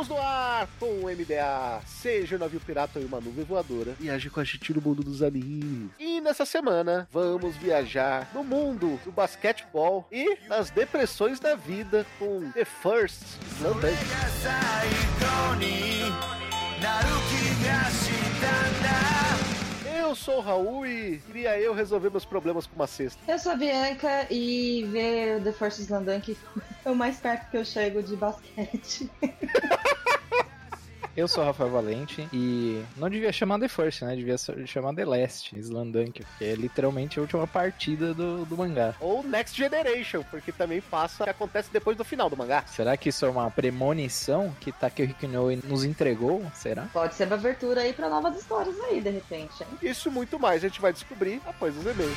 [0.00, 1.82] Estamos no ar com o MDA.
[1.84, 5.22] Seja um navio pirata ou uma nuvem voadora, viaje com a gente no mundo dos
[5.22, 5.90] animes.
[5.98, 12.50] E nessa semana, vamos viajar no mundo do basquetebol e nas depressões da vida com
[12.52, 13.20] The First
[13.58, 13.76] Slam.
[20.10, 23.20] Eu sou o Raul e queria eu resolver meus problemas com uma cesta.
[23.30, 26.36] Eu sou a Bianca e ver The Force Slam Dunk
[26.84, 29.08] é o mais perto que eu chego de basquete.
[31.20, 34.16] Eu sou o Rafael Valente e não devia chamar The First, né?
[34.16, 38.94] Devia chamar The Last, Slandunk, porque é literalmente a última partida do, do mangá.
[38.98, 42.64] Ou Next Generation, porque também passa o que acontece depois do final do mangá.
[42.66, 46.42] Será que isso é uma premonição que Takehiko Inoue nos entregou?
[46.54, 46.86] Será?
[46.90, 49.68] Pode ser uma abertura aí pra novas histórias aí, de repente, hein?
[49.82, 52.16] Isso e muito mais a gente vai descobrir após os e-mails.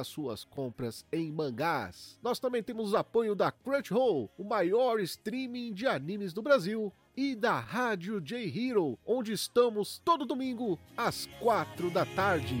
[0.00, 2.18] nas suas compras em mangás.
[2.22, 6.92] Nós também temos o apoio da Crunchyroll, o maior streaming de animes do Brasil.
[7.16, 12.56] E da Rádio J Hero, onde estamos todo domingo às 4 da tarde.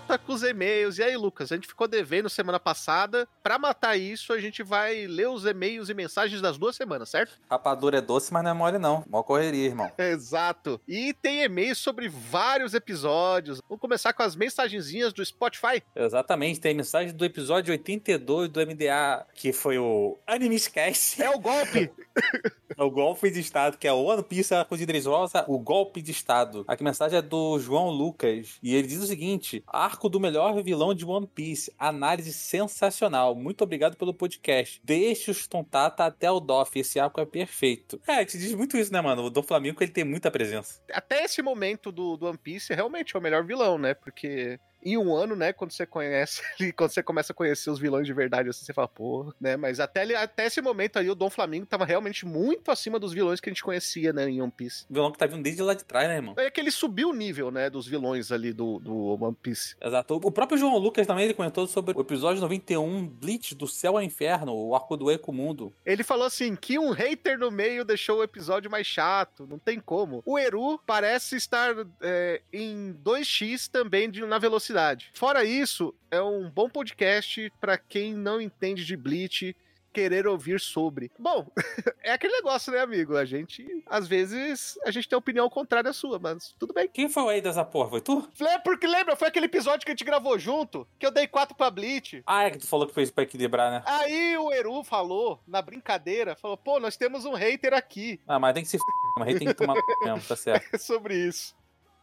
[0.00, 0.98] Volta com os e-mails.
[0.98, 3.28] E aí, Lucas, a gente ficou devendo semana passada.
[3.42, 7.38] Pra matar isso, a gente vai ler os e-mails e mensagens das duas semanas, certo?
[7.50, 9.04] Rapadura é doce, mas não é mole não.
[9.08, 9.90] Mó correria, irmão.
[9.98, 10.80] Exato.
[10.88, 13.60] E tem e-mails sobre vários episódios.
[13.68, 15.82] Vamos começar com as mensagenzinhas do Spotify.
[15.94, 21.22] Exatamente, tem mensagem do episódio 82 do MDA, que foi o Animescast.
[21.22, 21.90] É o golpe!
[22.76, 26.00] o golpe de estado, que é o One Piece, a coisa de rosa, o golpe
[26.00, 26.64] de estado.
[26.66, 30.62] Aqui a mensagem é do João Lucas, e ele diz o seguinte, arco do melhor
[30.62, 34.80] vilão de One Piece, análise sensacional, muito obrigado pelo podcast.
[34.84, 38.00] Deixe os Tontata até o Doff, esse arco é perfeito.
[38.06, 39.24] É, te diz muito isso, né, mano?
[39.24, 40.80] O do Flamengo, ele tem muita presença.
[40.92, 43.94] Até esse momento do, do One Piece, realmente é o melhor vilão, né?
[43.94, 46.42] Porque em um ano, né, quando você conhece,
[46.76, 49.56] quando você começa a conhecer os vilões de verdade, assim, você fala, pô, né?
[49.56, 53.40] Mas até, até esse momento aí, o Dom Flamingo tava realmente muito acima dos vilões
[53.40, 54.86] que a gente conhecia, né, em One Piece.
[54.88, 56.34] Vilão que tá vindo desde lá de trás, né, irmão?
[56.36, 59.76] É que ele subiu o nível, né, dos vilões ali do, do One Piece.
[59.80, 60.14] Exato.
[60.14, 64.02] O próprio João Lucas também ele comentou sobre o episódio 91, Bleach do Céu ao
[64.02, 65.72] Inferno, o arco do Eco Mundo.
[65.84, 69.78] Ele falou assim, que um hater no meio deixou o episódio mais chato, não tem
[69.78, 70.22] como.
[70.24, 74.69] O Eru parece estar é, em 2x também de, na velocidade.
[75.12, 79.54] Fora isso, é um bom podcast pra quem não entende de Bleach
[79.92, 81.10] querer ouvir sobre.
[81.18, 81.46] Bom,
[82.02, 83.16] é aquele negócio, né, amigo?
[83.16, 86.88] A gente, às vezes, a gente tem opinião contrária à sua, mas tudo bem.
[86.88, 87.90] Quem foi o aí dessa porra?
[87.90, 88.28] Foi tu?
[88.40, 91.56] É porque lembra, foi aquele episódio que a gente gravou junto, que eu dei 4
[91.56, 92.22] pra Bleach.
[92.26, 93.82] Ah, é que tu falou que fez pra equilibrar, né?
[93.86, 98.20] Aí o Eru falou, na brincadeira, falou, pô, nós temos um hater aqui.
[98.26, 98.84] Ah, mas tem que se f...
[99.18, 100.78] Mas tem que tomar mesmo, tá certo.
[100.78, 101.54] sobre isso.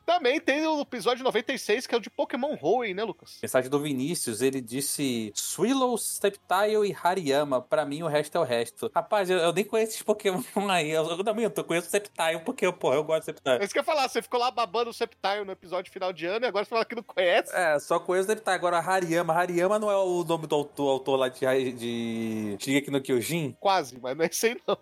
[0.07, 3.40] Também tem o episódio 96, que é o de Pokémon Hoenn, né, Lucas?
[3.43, 7.61] Mensagem do Vinícius, ele disse Swallow, Sceptile e Hariyama.
[7.61, 8.90] Pra mim, o resto é o resto.
[8.96, 10.41] Rapaz, eu, eu nem conheço esses Pokémon
[10.72, 10.90] aí.
[10.91, 13.64] Eu, eu também eu tô- conheço o Sceptile, porque, porra, eu gosto É Sceptile.
[13.66, 16.26] isso que eu ia falar, você ficou lá babando o Sceptile no episódio final de
[16.26, 17.53] ano e agora você fala que não conhece.
[17.53, 18.55] É, só conheço o Sceptile.
[18.55, 19.34] Agora, Hariyama.
[19.34, 23.58] Hariyama não é o nome do autor, autor lá de, de Shigeki no Kyojin?
[23.59, 24.78] Quase, mas não é esse aí não.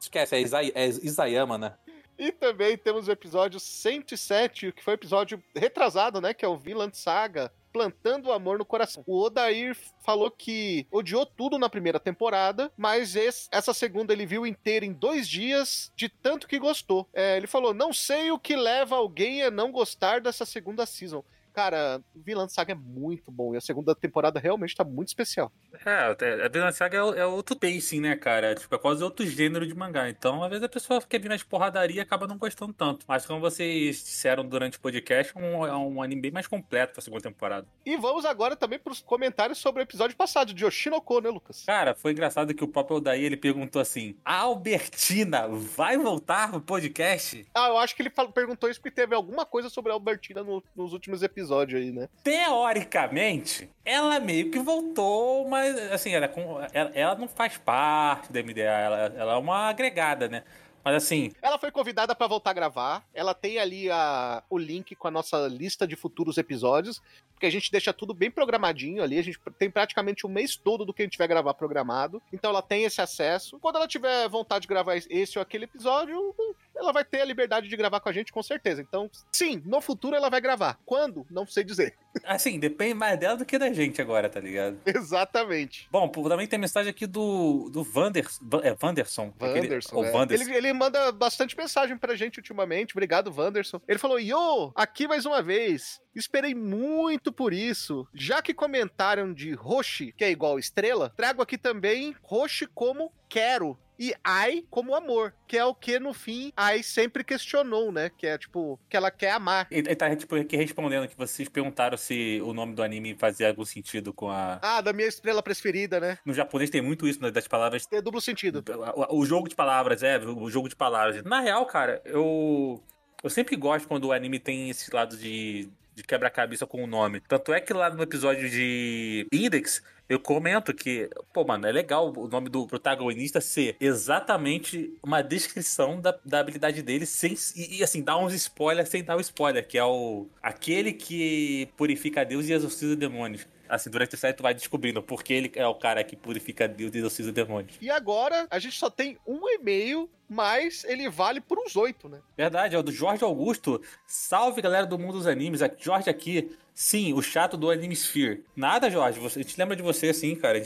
[0.00, 1.74] Esquece, é, Isai, é Isayama, né?
[2.18, 6.34] E também temos o episódio 107, que foi o episódio retrasado, né?
[6.34, 7.52] Que é o Vinland Saga.
[7.72, 9.04] Plantando o amor no coração.
[9.06, 14.46] O Odair falou que odiou tudo na primeira temporada, mas esse- essa segunda ele viu
[14.46, 17.06] inteira em dois dias, de tanto que gostou.
[17.12, 21.22] É, ele falou: Não sei o que leva alguém a não gostar dessa segunda season.
[21.52, 25.50] Cara, Vinland Saga é muito bom e a segunda temporada realmente tá muito especial.
[25.84, 28.54] É, a Vinland Saga é, é outro pacing, né, cara?
[28.54, 30.08] Tipo, é quase outro gênero de mangá.
[30.08, 33.04] Então, às vezes a pessoa quer vir mais porradaria e acaba não gostando tanto.
[33.08, 36.92] Mas como vocês disseram durante o podcast, é um, é um anime bem mais completo
[36.92, 37.66] pra segunda temporada.
[37.84, 41.64] E vamos agora também pros comentários sobre o episódio passado de Oshinoko, né, Lucas?
[41.64, 46.60] Cara, foi engraçado que o próprio Odaí, ele perguntou assim, a Albertina vai voltar pro
[46.60, 47.46] podcast?
[47.54, 50.62] Ah, eu acho que ele perguntou isso porque teve alguma coisa sobre a Albertina no-
[50.76, 52.08] nos últimos episódios aí, né?
[52.22, 56.32] Teoricamente, ela meio que voltou, mas assim, ela, é
[56.72, 60.42] ela, ela não faz parte da MDA, ela, ela é uma agregada, né?
[60.88, 63.04] Mas assim, Ela foi convidada pra voltar a gravar.
[63.12, 67.02] Ela tem ali a, o link com a nossa lista de futuros episódios,
[67.34, 69.18] porque a gente deixa tudo bem programadinho ali.
[69.18, 72.22] A gente tem praticamente o mês todo do que a gente vai gravar programado.
[72.32, 73.58] Então ela tem esse acesso.
[73.58, 76.34] Quando ela tiver vontade de gravar esse ou aquele episódio,
[76.78, 78.80] ela vai ter a liberdade de gravar com a gente, com certeza.
[78.80, 80.78] Então, sim, no futuro ela vai gravar.
[80.86, 81.26] Quando?
[81.30, 81.94] Não sei dizer.
[82.24, 84.78] assim, depende mais dela do que da gente agora, tá ligado?
[84.86, 85.88] Exatamente.
[85.90, 89.32] Bom, também tem mensagem aqui do, do Vanders, Va- é Wanderson.
[89.38, 90.12] aquele- Wanderson, ou é.
[90.30, 92.94] Ele, ele manda bastante mensagem pra gente ultimamente.
[92.94, 93.80] Obrigado, Wanderson.
[93.88, 96.00] Ele falou: Yo, aqui mais uma vez.
[96.14, 98.06] Esperei muito por isso.
[98.12, 103.78] Já que comentaram de Roshi, que é igual estrela, trago aqui também Roshi como quero.
[103.98, 108.10] E Ai como amor, que é o que no fim Ai sempre questionou, né?
[108.16, 109.66] Que é tipo, que ela quer amar.
[109.70, 113.48] Ele ele tá tipo, aqui respondendo que vocês perguntaram se o nome do anime fazia
[113.48, 114.58] algum sentido com a.
[114.62, 116.18] Ah, da minha estrela preferida, né?
[116.24, 118.62] No japonês tem muito isso, né, das palavras Tem duplo sentido.
[118.94, 121.22] O, o jogo de palavras, é, o jogo de palavras.
[121.24, 122.82] Na real, cara, eu.
[123.22, 127.20] Eu sempre gosto quando o anime tem esse lado de, de quebra-cabeça com o nome.
[127.26, 132.12] Tanto é que lá no episódio de Index, eu comento que, pô, mano, é legal
[132.16, 137.82] o nome do protagonista ser exatamente uma descrição da, da habilidade dele, sem, e, e,
[137.84, 140.26] assim, dar uns spoilers sem dar o spoiler, que é o.
[140.42, 143.46] aquele que purifica Deus e exorciza demônios.
[143.68, 146.94] Assim, durante a série tu vai descobrindo porque ele é o cara que purifica Deus
[146.94, 147.76] e exorciza demônios.
[147.82, 152.18] E agora a gente só tem um e-mail, mas ele vale por uns oito, né?
[152.34, 153.78] Verdade, é o do Jorge Augusto.
[154.06, 155.60] Salve, galera do mundo dos animes.
[155.60, 156.50] Aqui- Jorge aqui.
[156.80, 158.44] Sim, o chato do Anime Sphere.
[158.54, 159.18] Nada, Jorge.
[159.18, 160.62] Você, a gente lembra de você, sim, cara.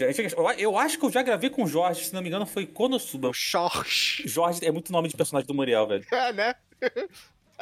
[0.58, 3.30] Eu acho que eu já gravei com o Jorge, se não me engano, foi Konosuba.
[3.32, 4.22] Jorge.
[4.26, 6.04] Jorge é muito nome de personagem do Muriel, velho.
[6.12, 6.54] É, né?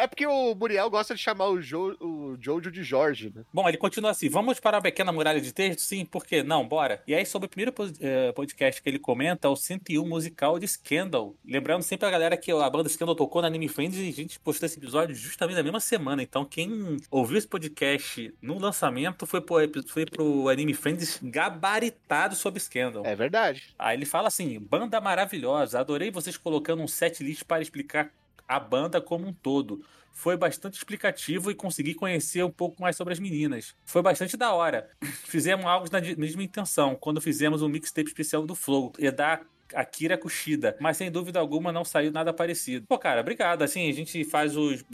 [0.00, 3.44] É porque o Muriel gosta de chamar o, jo, o Jojo de Jorge, né?
[3.52, 5.80] Bom, ele continua assim: vamos para a pequena muralha de texto?
[5.80, 6.42] Sim, por quê?
[6.42, 7.02] Não, bora.
[7.06, 10.66] E aí, sobre o primeiro eh, podcast que ele comenta, é o 101 musical de
[10.66, 11.34] Scandal.
[11.44, 14.40] Lembrando sempre a galera que a banda Scandal tocou na Anime Friends e a gente
[14.40, 16.22] postou esse episódio justamente na mesma semana.
[16.22, 22.58] Então, quem ouviu esse podcast no lançamento foi pro, foi pro Anime Friends gabaritado sobre
[22.58, 23.04] Scandal.
[23.04, 23.74] É verdade.
[23.78, 28.10] Aí ele fala assim: banda maravilhosa, adorei vocês colocando um set list para explicar
[28.50, 29.80] a banda como um todo.
[30.12, 33.76] Foi bastante explicativo e consegui conhecer um pouco mais sobre as meninas.
[33.84, 34.90] Foi bastante da hora.
[35.24, 39.40] Fizemos algo na mesma intenção, quando fizemos um mixtape especial do Flow, e da
[39.72, 42.86] Akira Kushida, mas sem dúvida alguma não saiu nada parecido.
[42.88, 43.62] Pô, cara, obrigado.
[43.62, 44.84] Assim, a gente faz os.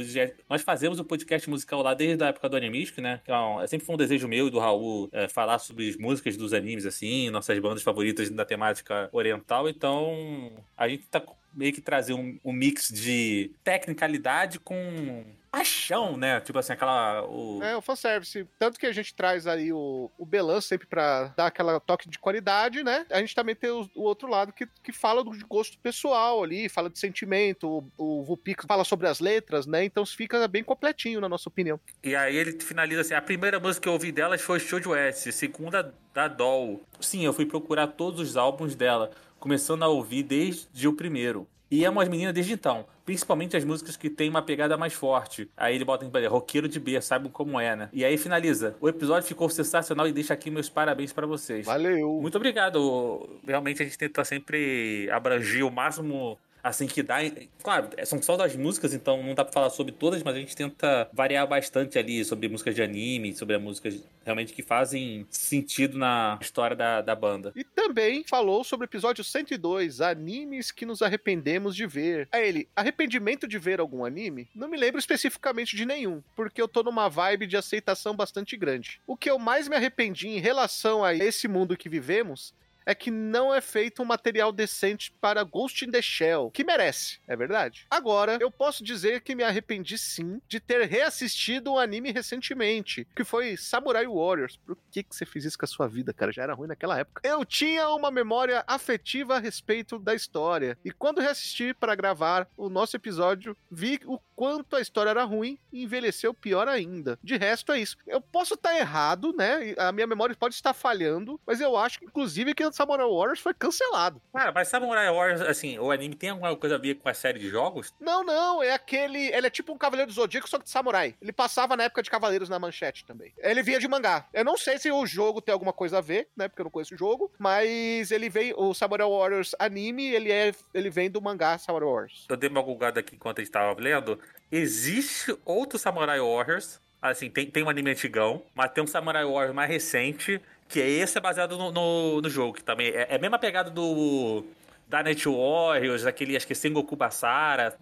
[0.51, 3.23] Nós fazemos o podcast musical lá desde a época do Animisco, né?
[3.63, 6.53] É sempre foi um desejo meu e do Raul é, falar sobre as músicas dos
[6.53, 9.67] animes, assim, nossas bandas favoritas da temática oriental.
[9.67, 11.23] Então, a gente tá
[11.57, 15.25] meio que trazer um, um mix de tecnicalidade com
[15.57, 16.39] paixão, né?
[16.41, 17.23] Tipo assim, aquela.
[17.25, 17.63] O...
[17.63, 18.47] É, o fanservice.
[18.59, 22.19] Tanto que a gente traz aí o, o Belan sempre pra dar aquela toque de
[22.19, 23.07] qualidade, né?
[23.11, 26.45] A gente também tem o, o outro lado que, que fala do, de gosto pessoal
[26.45, 27.91] ali, fala de sentimento.
[27.97, 29.85] O, o Vupix fala sobre as letras, né?
[29.85, 31.81] Então fica bem completinho, na nossa opinião.
[32.03, 34.89] E aí ele finaliza assim: a primeira música que eu ouvi delas foi Show de
[34.89, 36.83] West, segunda da Doll.
[37.01, 39.11] Sim, eu fui procurar todos os álbuns dela,
[39.47, 41.47] começando a ouvir desde o primeiro.
[41.71, 45.49] E amo as meninas desde então, principalmente as músicas que tem uma pegada mais forte.
[45.57, 47.89] Aí ele bota em roqueiro de B, sabe como é, né?
[47.93, 51.65] E aí finaliza: o episódio ficou sensacional e deixa aqui meus parabéns pra vocês.
[51.65, 52.19] Valeu.
[52.21, 53.39] Muito obrigado.
[53.47, 56.37] Realmente a gente tenta sempre abranger o máximo
[56.67, 57.17] assim que dá.
[57.63, 60.57] Claro, são só das músicas, então não dá pra falar sobre todas, mas a gente
[60.57, 66.39] tenta variar bastante ali sobre músicas de anime, sobre músicas realmente que fazem sentido na
[66.41, 67.53] história da, da banda.
[67.55, 72.29] E também falou sobre o episódio 102, animes que nos arrependemos de ver.
[72.33, 74.49] Aí ele, arrependimento de ver algum anime?
[74.55, 79.01] Não me lembro especificamente de nenhum, porque eu tô numa vibe de aceitação bastante grande.
[79.07, 82.53] O que eu mais me arrependi em relação a esse mundo que vivemos
[82.87, 87.19] é que não é feito um material decente para Ghost in the Shell, que merece,
[87.27, 87.87] é verdade?
[87.91, 93.25] Agora, eu posso dizer que me arrependi sim de ter reassistido um anime recentemente, que
[93.25, 94.57] foi Samurai Warriors.
[94.57, 96.33] Por que, que você fez isso com a sua vida, cara?
[96.33, 97.27] Já era ruim naquela época.
[97.27, 102.69] Eu tinha uma memória afetiva a respeito da história, e quando reassisti para gravar o
[102.69, 107.19] nosso episódio, vi o quanto a história era ruim e envelheceu pior ainda.
[107.25, 107.97] De resto, é isso.
[108.07, 109.75] Eu posso estar errado, né?
[109.79, 113.41] A minha memória pode estar falhando, mas eu acho que, inclusive, que o Samurai Warriors
[113.41, 114.21] foi cancelado.
[114.33, 117.39] Cara, mas Samurai Warriors, assim, o anime tem alguma coisa a ver com a série
[117.39, 117.95] de jogos?
[117.99, 119.29] Não, não, é aquele.
[119.29, 121.15] Ele é tipo um Cavaleiro do Zodíaco, só que de samurai.
[121.21, 123.33] Ele passava na época de Cavaleiros na manchete também.
[123.39, 124.27] Ele vinha de mangá.
[124.35, 126.49] Eu não sei se o jogo tem alguma coisa a ver, né?
[126.49, 128.53] Porque eu não conheço o jogo, mas ele vem.
[128.57, 132.27] O Samurai Warriors anime, ele, é, ele vem do mangá Samurai Warriors.
[132.29, 134.19] Eu dei uma gulgada aqui enquanto a gente tava lendo.
[134.51, 136.81] Existe outro Samurai Warriors.
[137.01, 140.89] Assim, tem, tem um anime antigão, mas tem um Samurai Warriors mais recente, que é
[140.89, 144.45] esse é baseado no, no, no jogo, que também é, é a mesma pegada do
[144.89, 147.77] da Night Warriors, aquele, acho que é Sengoku Basara,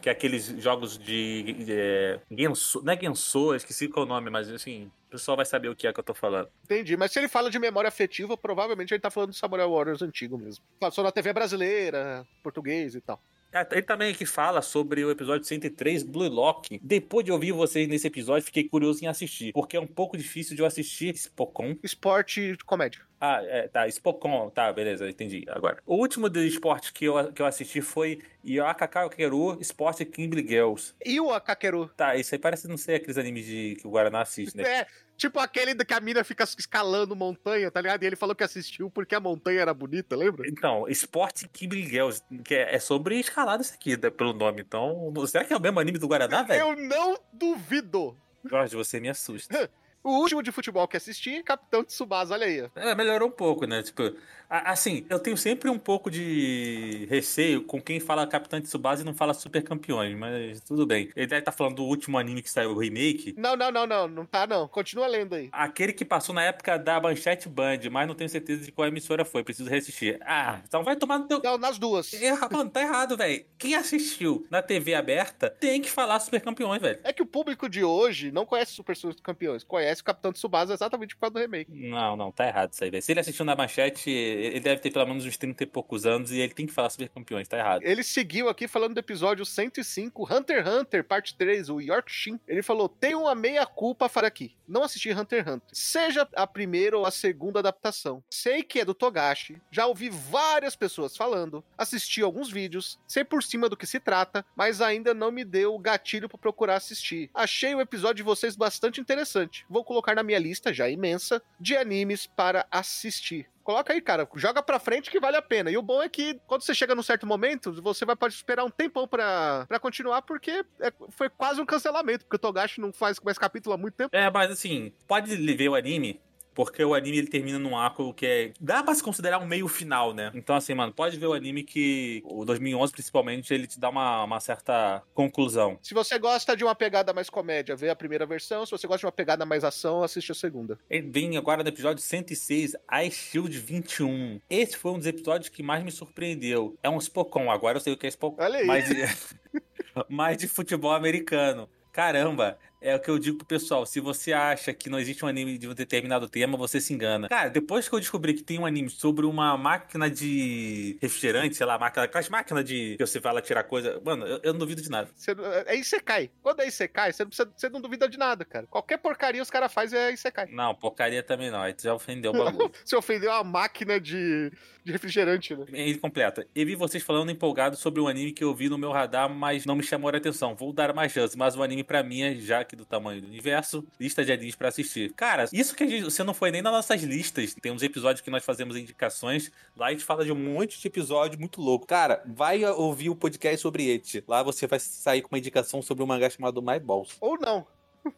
[0.00, 4.08] que é aqueles jogos de, de é, Genso, não é Genso, esqueci qual é o
[4.08, 6.48] nome, mas assim, o pessoal vai saber o que é que eu tô falando.
[6.64, 10.00] Entendi, mas se ele fala de memória afetiva, provavelmente ele tá falando do Samurai Warriors
[10.00, 10.64] antigo mesmo.
[10.80, 13.20] Passou na TV brasileira, português e tal.
[13.56, 16.78] Ah, Ele também aqui fala sobre o episódio 103, Blue Lock.
[16.82, 20.54] Depois de ouvir vocês nesse episódio, fiquei curioso em assistir, porque é um pouco difícil
[20.54, 21.74] de eu assistir Spokon.
[21.82, 23.00] Esporte de comédia.
[23.18, 25.78] Ah, é, tá, Spokon, tá, beleza, entendi agora.
[25.86, 30.94] O último do esporte que eu, que eu assisti foi Yoakakakeru Sport Kimberly Girls.
[31.02, 31.88] E o Akakeru?
[31.96, 34.64] Tá, isso aí parece não ser aqueles animes de, que o Guaraná assiste, né?
[34.64, 38.02] É, tipo aquele que a mina fica escalando montanha, tá ligado?
[38.02, 40.48] E ele falou que assistiu porque a montanha era bonita, lembra?
[40.48, 44.62] Então, Sport Kimberly Girls, que é, é sobre escalada isso aqui, né, pelo nome.
[44.62, 46.60] Então, será que é o mesmo anime do Guaraná, velho?
[46.60, 48.16] Eu não duvido.
[48.44, 49.70] Jorge, você me assusta.
[50.06, 52.70] O último de futebol que assisti, Capitão Tsubasa, olha aí.
[52.76, 53.82] É, melhorou um pouco, né?
[53.82, 54.14] Tipo,
[54.48, 59.12] assim, eu tenho sempre um pouco de receio com quem fala Capitão Tsubasa e não
[59.12, 61.10] fala Super Campeões, mas tudo bem.
[61.16, 63.34] Ele deve estar falando do último anime que saiu, o remake.
[63.36, 64.68] Não, não, não, não, não tá não.
[64.68, 65.48] Continua lendo aí.
[65.50, 69.24] Aquele que passou na época da Manchete Band, mas não tenho certeza de qual emissora
[69.24, 70.20] foi, preciso reassistir.
[70.24, 71.42] Ah, então vai tomar no teu.
[71.42, 72.12] Não, nas duas.
[72.14, 73.44] Erra, mano, tá errado, velho.
[73.58, 77.00] Quem assistiu na TV aberta tem que falar Super Campeões, velho.
[77.02, 81.14] É que o público de hoje não conhece Super Campeões, conhece o Capitão Tsubasa exatamente
[81.14, 81.70] por causa do remake.
[81.72, 83.02] Não, não, tá errado isso aí, velho.
[83.02, 86.30] Se ele assistiu na manchete, ele deve ter pelo menos uns 30 e poucos anos
[86.30, 87.82] e ele tem que falar Super Campeões, tá errado.
[87.82, 92.40] Ele seguiu aqui falando do episódio 105, Hunter x Hunter, parte 3, o York Shin.
[92.46, 94.54] Ele falou: tem uma meia-culpa para aqui.
[94.66, 95.68] Não assisti Hunter x Hunter.
[95.72, 98.22] Seja a primeira ou a segunda adaptação.
[98.30, 103.42] Sei que é do Togashi, já ouvi várias pessoas falando, assisti alguns vídeos, sei por
[103.42, 107.30] cima do que se trata, mas ainda não me deu o gatilho para procurar assistir.
[107.34, 109.64] Achei o episódio de vocês bastante interessante.
[109.68, 113.46] Vou colocar na minha lista, já imensa, de animes para assistir.
[113.64, 114.28] Coloca aí, cara.
[114.36, 115.70] Joga pra frente que vale a pena.
[115.70, 118.64] E o bom é que quando você chega num certo momento, você vai pode esperar
[118.64, 122.92] um tempão pra, pra continuar, porque é- foi quase um cancelamento, porque o Togashi não
[122.92, 124.14] faz mais capítulo há muito tempo.
[124.14, 126.20] É, mas assim, pode ver o anime,
[126.56, 128.52] porque o anime ele termina num arco que é.
[128.58, 130.32] Dá pra se considerar um meio final, né?
[130.34, 134.24] Então, assim, mano, pode ver o anime que o 2011, principalmente, ele te dá uma,
[134.24, 135.78] uma certa conclusão.
[135.82, 138.64] Se você gosta de uma pegada mais comédia, vê a primeira versão.
[138.64, 140.78] Se você gosta de uma pegada mais ação, assiste a segunda.
[140.88, 144.40] Ele vem agora no episódio 106, Ice Shield 21.
[144.48, 146.74] Esse foi um dos episódios que mais me surpreendeu.
[146.82, 148.42] É um Spokon, agora eu sei o que é Spokon.
[148.42, 148.66] Olha aí.
[148.66, 149.04] Mas de,
[150.08, 151.68] mas de futebol americano.
[151.92, 153.84] Caramba, é o que eu digo pro pessoal.
[153.84, 157.28] Se você acha que não existe um anime de um determinado tema, você se engana.
[157.28, 161.66] Cara, depois que eu descobri que tem um anime sobre uma máquina de refrigerante, sei
[161.66, 164.00] lá, máquina, aquelas máquinas de que você vai lá tirar coisa.
[164.04, 165.10] Mano, eu, eu não duvido de nada.
[165.16, 165.34] Você,
[165.66, 166.30] é Isekai.
[166.40, 168.68] Quando é Isekai, você não, precisa, você não duvida de nada, cara.
[168.68, 170.46] Qualquer porcaria os caras fazem é Isekai.
[170.52, 171.62] Não, porcaria também não.
[171.62, 172.70] Aí tu já ofendeu o bagulho.
[172.84, 174.52] Você ofendeu a máquina de,
[174.84, 175.66] de refrigerante, né?
[175.72, 176.46] Ele completa.
[176.54, 179.64] E vi vocês falando empolgado sobre um anime que eu vi no meu radar, mas
[179.64, 180.54] não me chamou a atenção.
[180.54, 183.26] Vou dar mais chance, mas o anime pra mim é já que do tamanho do
[183.26, 185.12] universo, lista de animes pra assistir.
[185.14, 187.54] Cara, isso que a gente, você não foi nem nas nossas listas.
[187.54, 189.50] Tem uns episódios que nós fazemos indicações.
[189.76, 191.86] Lá a gente fala de um monte de episódio muito louco.
[191.86, 194.22] Cara, vai ouvir o podcast sobre Eti.
[194.28, 197.16] Lá você vai sair com uma indicação sobre um mangá chamado My Balls.
[197.20, 197.66] Ou não.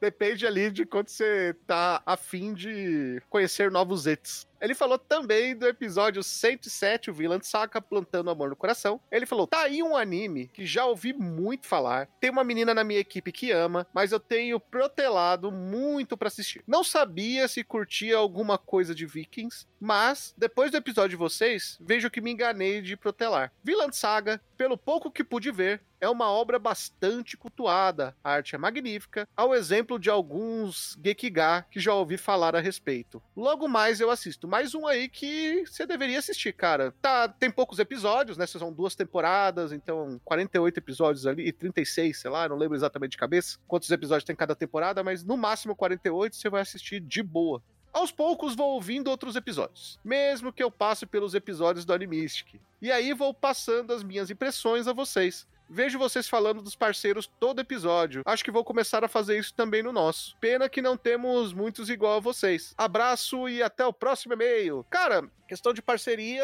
[0.00, 4.46] Depende ali de quando você tá afim de conhecer novos ets.
[4.62, 9.00] Ele falou também do episódio 107, o Vilã Saga plantando amor no coração.
[9.10, 12.08] Ele falou: tá aí um anime que já ouvi muito falar.
[12.20, 16.62] Tem uma menina na minha equipe que ama, mas eu tenho protelado muito pra assistir.
[16.64, 22.08] Não sabia se curtia alguma coisa de Vikings, mas depois do episódio de vocês, vejo
[22.08, 23.52] que me enganei de protelar.
[23.64, 28.16] Vilã Saga, pelo pouco que pude ver, é uma obra bastante cultuada.
[28.24, 33.22] A arte é magnífica, ao exemplo de alguns Gekiga que já ouvi falar a respeito.
[33.36, 34.48] Logo mais eu assisto.
[34.52, 36.92] Mais um aí que você deveria assistir, cara.
[37.00, 38.46] Tá, tem poucos episódios, né?
[38.46, 43.16] São duas temporadas, então 48 episódios ali e 36, sei lá, não lembro exatamente de
[43.16, 47.62] cabeça quantos episódios tem cada temporada, mas no máximo 48 você vai assistir de boa.
[47.94, 52.60] Aos poucos vou ouvindo outros episódios, mesmo que eu passe pelos episódios do Animistic.
[52.82, 55.48] E aí vou passando as minhas impressões a vocês.
[55.74, 58.20] Vejo vocês falando dos parceiros todo episódio.
[58.26, 60.36] Acho que vou começar a fazer isso também no nosso.
[60.38, 62.74] Pena que não temos muitos igual a vocês.
[62.76, 64.84] Abraço e até o próximo e-mail.
[64.90, 66.42] Cara, questão de parceria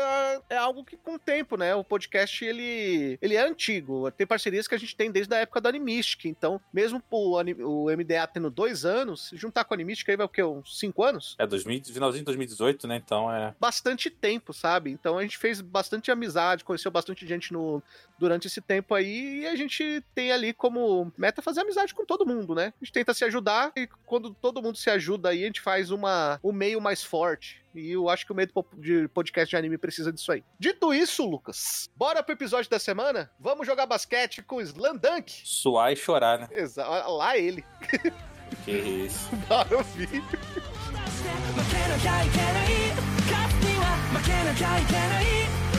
[0.51, 1.75] é algo que com o tempo, né?
[1.75, 4.11] O podcast ele, ele é antigo.
[4.11, 6.27] Tem parcerias que a gente tem desde a época do Animistic.
[6.27, 10.29] Então, mesmo o, o MDA tendo dois anos, juntar com o Animistic aí vai o
[10.29, 10.43] quê?
[10.43, 11.37] Uns cinco anos?
[11.39, 13.01] É 2000, finalzinho de 2018, né?
[13.03, 13.55] Então é.
[13.59, 14.91] bastante tempo, sabe?
[14.91, 17.83] Então a gente fez bastante amizade, conheceu bastante gente no,
[18.19, 22.27] durante esse tempo aí e a gente tem ali como meta fazer amizade com todo
[22.27, 22.75] mundo, né?
[22.79, 25.91] A gente tenta se ajudar e quando todo mundo se ajuda aí, a gente faz
[25.91, 27.67] uma, um meio mais forte.
[27.78, 30.44] E eu acho que o meio do po- de podcast de anime precisa disso aí.
[30.60, 33.32] Dito isso, Lucas, bora pro episódio da semana?
[33.40, 35.32] Vamos jogar basquete com Slandunk?
[35.44, 36.50] Suar e chorar, né?
[36.52, 37.66] Exato, lá ele.
[38.66, 39.28] Que isso.
[39.48, 40.08] Bora ouvir.
[40.14, 42.68] 負けなきゃいけない
[43.32, 45.26] 勝つには負けなきゃいけない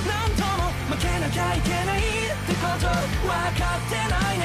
[0.07, 3.28] 何度も負けなきゃいけないってこと分
[3.61, 4.45] かってないね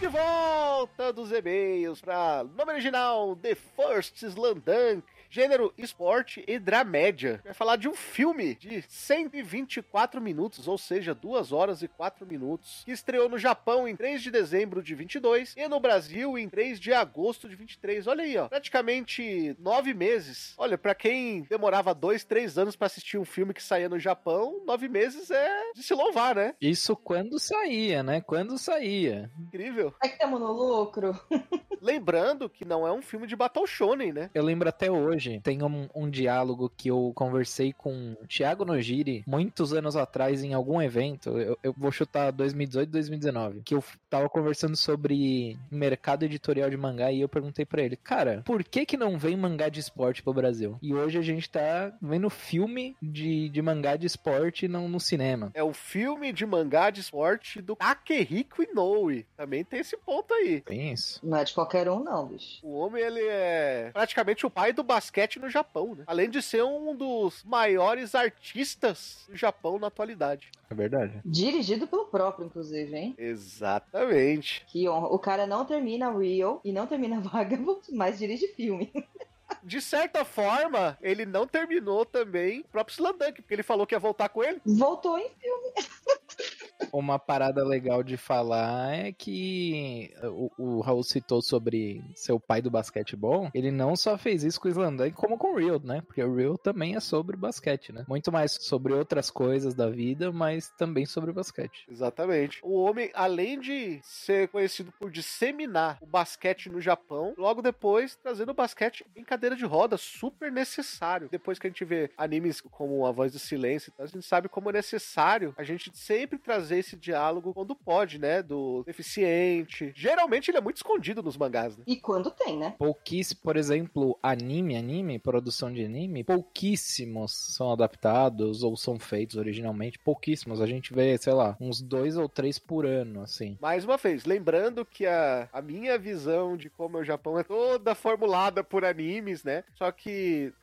[0.00, 5.02] De volta dos e-mails para nome original The First Slandunk,
[5.33, 7.41] gênero esporte e dramédia.
[7.43, 12.83] Vai falar de um filme de 124 minutos, ou seja, 2 horas e 4 minutos,
[12.85, 16.79] que estreou no Japão em 3 de dezembro de 22 e no Brasil em 3
[16.79, 18.05] de agosto de 23.
[18.05, 20.53] Olha aí, ó, praticamente 9 meses.
[20.55, 24.61] Olha, para quem demorava 2, 3 anos para assistir um filme que saía no Japão,
[24.67, 26.53] 9 meses é de se louvar, né?
[26.61, 28.21] Isso quando saía, né?
[28.21, 29.31] Quando saía.
[29.39, 29.95] Incrível.
[30.03, 31.19] É que estamos no lucro.
[31.81, 34.29] Lembrando que não é um filme de Battle Shonen, né?
[34.33, 39.23] Eu lembro até hoje, tem um, um diálogo que eu conversei com o Thiago Nojiri
[39.25, 41.37] muitos anos atrás em algum evento.
[41.37, 43.61] Eu, eu vou chutar 2018, 2019.
[43.61, 48.41] Que eu tava conversando sobre mercado editorial de mangá e eu perguntei pra ele, cara,
[48.45, 50.77] por que que não vem mangá de esporte pro Brasil?
[50.81, 55.51] E hoje a gente tá vendo filme de, de mangá de esporte no, no cinema.
[55.53, 59.25] É o filme de mangá de esporte do Takehiko Inoue.
[59.35, 60.61] Também tem esse ponto aí.
[60.61, 61.19] Tem isso.
[61.23, 62.59] Não é de qualquer um, não, bicho.
[62.63, 66.03] O homem, ele é praticamente o pai do basquete no Japão, né?
[66.07, 70.49] Além de ser um dos maiores artistas do Japão na atualidade.
[70.69, 71.21] É verdade.
[71.23, 73.15] Dirigido pelo próprio, inclusive, hein?
[73.17, 74.65] Exatamente.
[74.67, 75.07] Que honra.
[75.07, 78.91] O cara não termina Real e não termina Vagabond, mas dirige filme.
[79.61, 83.99] De certa forma, ele não terminou também o próprio Slandunk, porque ele falou que ia
[83.99, 84.61] voltar com ele.
[84.65, 85.29] Voltou em
[86.91, 92.61] Uma parada legal de falar é que o, o Raul citou sobre ser o pai
[92.61, 93.49] do basquetebol.
[93.53, 96.01] Ele não só fez isso com o Slandan, como com o Real, né?
[96.01, 98.05] Porque o Real também é sobre basquete, né?
[98.07, 101.85] Muito mais sobre outras coisas da vida, mas também sobre basquete.
[101.89, 102.59] Exatamente.
[102.63, 108.51] O homem, além de ser conhecido por disseminar o basquete no Japão, logo depois trazendo
[108.51, 111.27] o basquete em cadeira de roda, super necessário.
[111.29, 114.69] Depois que a gente vê animes como A Voz do Silêncio, a gente sabe como
[114.69, 118.41] é necessário a gente sempre trazer esse diálogo quando pode, né?
[118.41, 119.91] Do deficiente.
[119.95, 121.83] Geralmente ele é muito escondido nos mangás, né?
[121.85, 122.75] E quando tem, né?
[122.77, 129.99] Pouquíssimo, por exemplo, anime, anime, produção de anime, pouquíssimos são adaptados ou são feitos originalmente.
[129.99, 130.61] Pouquíssimos.
[130.61, 133.57] A gente vê, sei lá, uns dois ou três por ano, assim.
[133.59, 137.43] Mais uma vez, lembrando que a, a minha visão de como é o Japão é
[137.43, 138.85] toda formulada por
[139.23, 139.63] animes, né?
[139.75, 140.53] Só que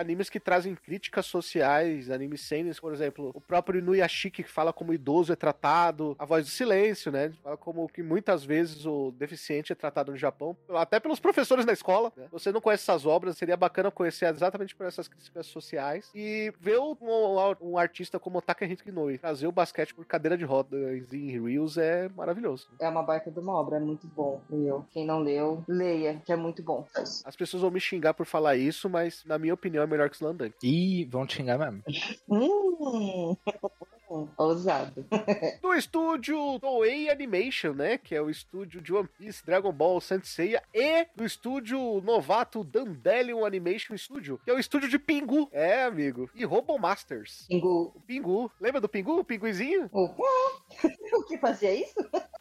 [0.00, 4.90] animes que trazem críticas sociais, animes cenas, por exemplo, o próprio Inuyashiki que fala como
[4.90, 7.32] o idoso é tratado, a voz do silêncio, né?
[7.42, 11.72] Fala como que muitas vezes o deficiente é tratado no Japão, até pelos professores na
[11.72, 12.12] escola.
[12.16, 12.26] Né?
[12.32, 16.78] Você não conhece essas obras, seria bacana conhecer exatamente por essas críticas sociais e ver
[16.78, 21.12] um, um, um artista como o Takahito Inoue trazer o basquete por cadeira de rodas
[21.12, 22.68] em Reels é maravilhoso.
[22.78, 24.40] É uma baita de uma obra, é muito bom.
[24.50, 24.86] Real.
[24.90, 26.86] Quem não leu, leia, que é muito bom.
[26.94, 30.16] As pessoas vão me xingar por falar isso, mas na minha opinião é melhor que
[30.16, 30.54] Slandunk.
[30.62, 31.82] E vão te xingar mesmo.
[32.28, 33.36] Hum.
[34.36, 35.06] Ousado.
[35.62, 37.96] Do estúdio Toei Animation, né?
[37.96, 40.62] Que é o estúdio de One Piece, Dragon Ball, Saint Seiya.
[40.74, 45.48] E do estúdio novato Dandelion Animation Studio, que é o estúdio de Pingu.
[45.52, 46.28] É, amigo.
[46.34, 47.46] E Robo Masters.
[47.48, 47.92] Pingu.
[47.94, 48.50] O Pingu.
[48.60, 49.20] Lembra do Pingu?
[49.20, 49.88] O Pinguizinho?
[49.92, 50.08] O,
[51.14, 51.94] o que fazia isso?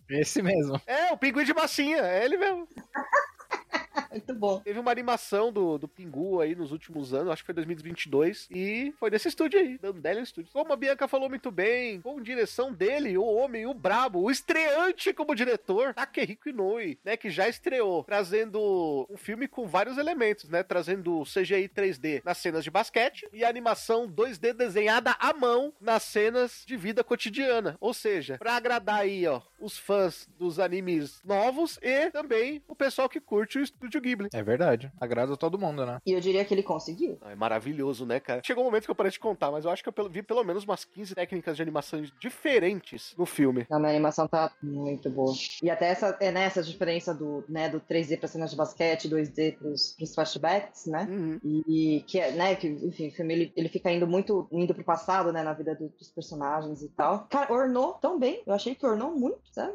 [0.10, 0.82] Esse mesmo.
[0.88, 1.98] É, o Pinguim de massinha.
[1.98, 2.68] É ele mesmo.
[4.12, 4.60] Muito bom.
[4.60, 8.94] Teve uma animação do, do Pingu aí nos últimos anos, acho que foi 2022, e
[9.00, 10.52] foi desse estúdio aí, Dandelion Studios.
[10.52, 15.14] Como a Bianca falou muito bem, com direção dele, o homem, o brabo, o estreante
[15.14, 20.64] como diretor, Takehiko Inoue, né, que já estreou, trazendo um filme com vários elementos, né,
[20.64, 26.64] trazendo CGI 3D nas cenas de basquete e animação 2D desenhada à mão nas cenas
[26.66, 27.78] de vida cotidiana.
[27.80, 33.10] Ou seja, pra agradar aí, ó, os fãs dos animes novos e também o pessoal
[33.10, 34.30] que curte o estúdio Estúdio Ghibli.
[34.34, 34.92] É verdade.
[35.00, 36.00] Agrada todo mundo, né?
[36.06, 37.18] E eu diria que ele conseguiu.
[37.22, 38.42] Ah, É maravilhoso, né, cara?
[38.46, 40.44] Chegou um momento que eu parei de contar, mas eu acho que eu vi pelo
[40.44, 43.66] menos umas 15 técnicas de animação diferentes no filme.
[43.70, 45.34] A minha animação tá muito boa.
[45.62, 49.58] E até essa, é nessa diferença do, né, do 3D pra cenas de basquete, 2D
[49.58, 51.08] pros, pros flashbacks, né?
[51.10, 51.40] Uhum.
[51.68, 54.84] E que é, né, que, enfim, o filme ele, ele fica indo muito, indo pro
[54.84, 57.28] passado, né, na vida do- dos personagens e tal.
[57.30, 58.42] Cara, ornou tão bem.
[58.46, 59.74] Eu achei que ornou muito, sabe?